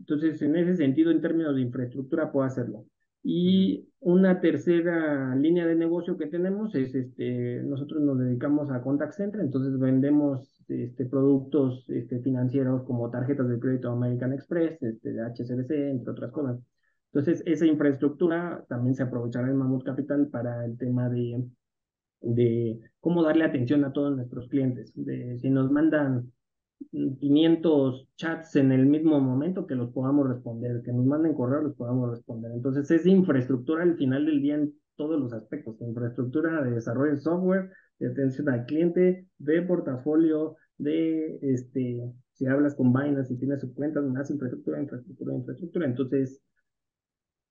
[0.00, 2.86] entonces, en ese sentido, en términos de infraestructura, puedo hacerlo.
[3.22, 9.12] Y una tercera línea de negocio que tenemos es, este, nosotros nos dedicamos a contact
[9.14, 15.22] center, entonces vendemos este, productos este, financieros como tarjetas de crédito American Express, este, de
[15.22, 16.58] HSBC, entre otras cosas.
[17.12, 21.44] Entonces, esa infraestructura también se aprovechará en Mammoth Capital para el tema de,
[22.20, 24.92] de cómo darle atención a todos nuestros clientes.
[24.94, 26.32] De, si nos mandan
[26.90, 31.76] 500 chats en el mismo momento que los podamos responder, que nos manden correo, los
[31.76, 32.50] podamos responder.
[32.52, 37.20] Entonces, es infraestructura al final del día en todos los aspectos, infraestructura de desarrollo de
[37.20, 42.00] software, de atención al cliente, de portafolio, de, este,
[42.32, 45.86] si hablas con Binance y tienes sus cuentas, más infraestructura, infraestructura, infraestructura.
[45.86, 46.42] Entonces,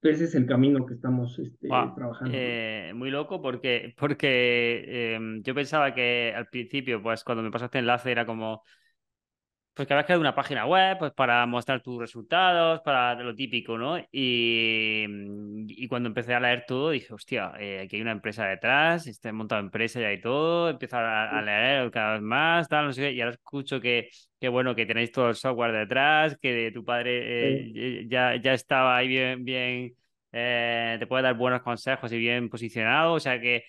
[0.02, 2.32] ese es el camino que estamos este, trabajando.
[2.34, 7.80] Eh, muy loco porque, porque em, yo pensaba que al principio, pues cuando me pasaste
[7.80, 8.64] enlace era como
[9.80, 13.78] pues que habías creado una página web pues para mostrar tus resultados, para lo típico,
[13.78, 13.98] ¿no?
[14.12, 15.06] Y,
[15.70, 19.32] y cuando empecé a leer todo dije, hostia, eh, aquí hay una empresa detrás, está
[19.32, 23.12] montado empresa ya y todo, empiezo a, leer cada vez más, tal, no sé qué,
[23.14, 28.02] y ahora escucho que, que bueno, que tenéis todo el software detrás, que tu padre
[28.02, 29.96] eh, ya, ya estaba ahí bien, bien,
[30.34, 33.64] eh, te puede dar buenos consejos y bien posicionado, o sea que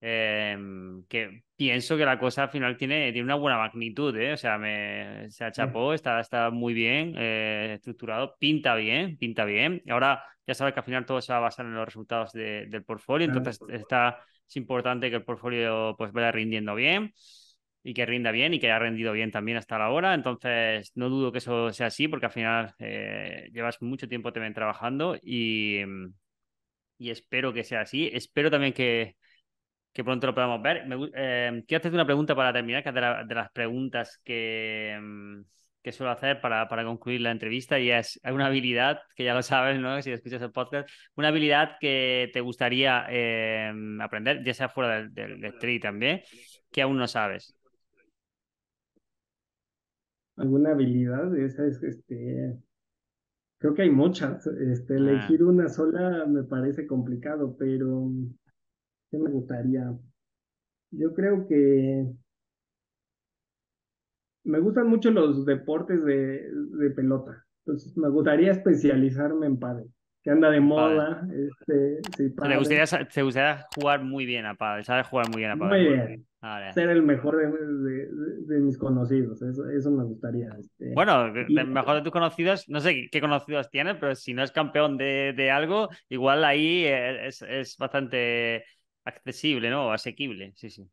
[0.00, 4.34] Em, que pienso que la cosa al final tiene, tiene una buena magnitud, ¿eh?
[4.34, 9.82] O sea, me, se achapó, está, está muy bien eh, estructurado, pinta bien, pinta bien.
[9.84, 12.32] Y ahora ya sabes que al final todo se va a basar en los resultados
[12.32, 17.12] del portfolio, entonces está, es importante que el portfolio pues vaya rindiendo bien
[17.82, 20.14] y que rinda bien y que haya rendido bien también hasta la hora.
[20.14, 24.54] Entonces, no dudo que eso sea así porque al final eh, llevas mucho tiempo también
[24.54, 25.80] trabajando y,
[26.98, 28.10] y espero que sea así.
[28.12, 29.16] Espero también que
[29.96, 30.86] que pronto lo podamos ver.
[30.86, 35.40] Me, eh, quiero hacerte una pregunta para terminar, que es de, las preguntas que, mm,
[35.80, 39.42] que suelo hacer para, para, concluir la entrevista y es una habilidad, que ya lo
[39.42, 40.02] sabes, ¿no?
[40.02, 43.72] Si escuchas el podcast, una habilidad que te gustaría eh,
[44.02, 46.20] aprender, ya sea fuera del, del, del también,
[46.70, 47.56] que aún no sabes.
[50.36, 51.34] ¿Alguna habilidad?
[51.38, 52.54] Esa es, este,
[53.56, 54.46] creo que hay muchas.
[54.46, 54.98] Este, ah.
[54.98, 58.10] elegir una sola me parece complicado, pero
[59.16, 59.94] ¿Qué me gustaría?
[60.90, 62.06] Yo creo que
[64.44, 67.44] me gustan mucho los deportes de, de pelota.
[67.64, 69.86] Entonces me gustaría especializarme en pádel,
[70.22, 71.26] que anda de moda.
[71.30, 74.84] Este, sí, ¿Te, gustaría, ¿Te gustaría jugar muy bien a pádel?
[74.84, 75.88] ¿Sabes jugar muy bien a pádel?
[75.88, 76.26] Muy bien.
[76.74, 78.08] Ser el mejor de,
[78.46, 80.48] de, mis conocidos, eso, eso me gustaría.
[80.60, 80.92] Este.
[80.94, 84.52] Bueno, el mejor de tus conocidos, no sé qué conocidos tienes, pero si no es
[84.52, 88.62] campeón de, de algo, igual ahí es, es bastante
[89.06, 89.92] accesible, ¿no?
[89.92, 90.86] Asequible, sí, sí.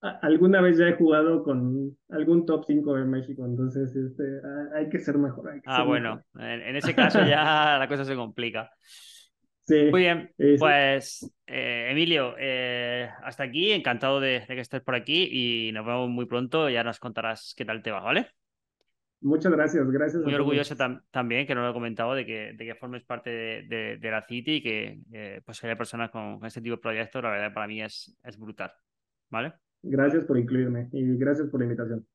[0.00, 4.40] Alguna vez ya he jugado con algún top 5 de México, entonces este,
[4.74, 5.60] hay que ser mejor.
[5.64, 8.70] ah, bueno, En, ese caso ya la cosa se complica.
[9.62, 15.28] Sí, Muy bien, pues eh, Emilio, eh, hasta aquí, encantado de, que estés por aquí
[15.32, 18.28] y nos vemos muy pronto, ya nos contarás qué tal te va, ¿vale?
[19.20, 20.22] Muchas gracias, gracias.
[20.22, 20.74] Muy orgulloso
[21.10, 24.24] también, que no lo he comentado, de que, de que formes parte de, de, la
[24.26, 27.66] City y que eh, pues haya personas con, este tipo de proyectos, la verdad para
[27.66, 28.70] mí es, es brutal.
[29.30, 29.54] ¿Vale?
[29.82, 32.06] Gracias por incluirme y gracias por la invitación.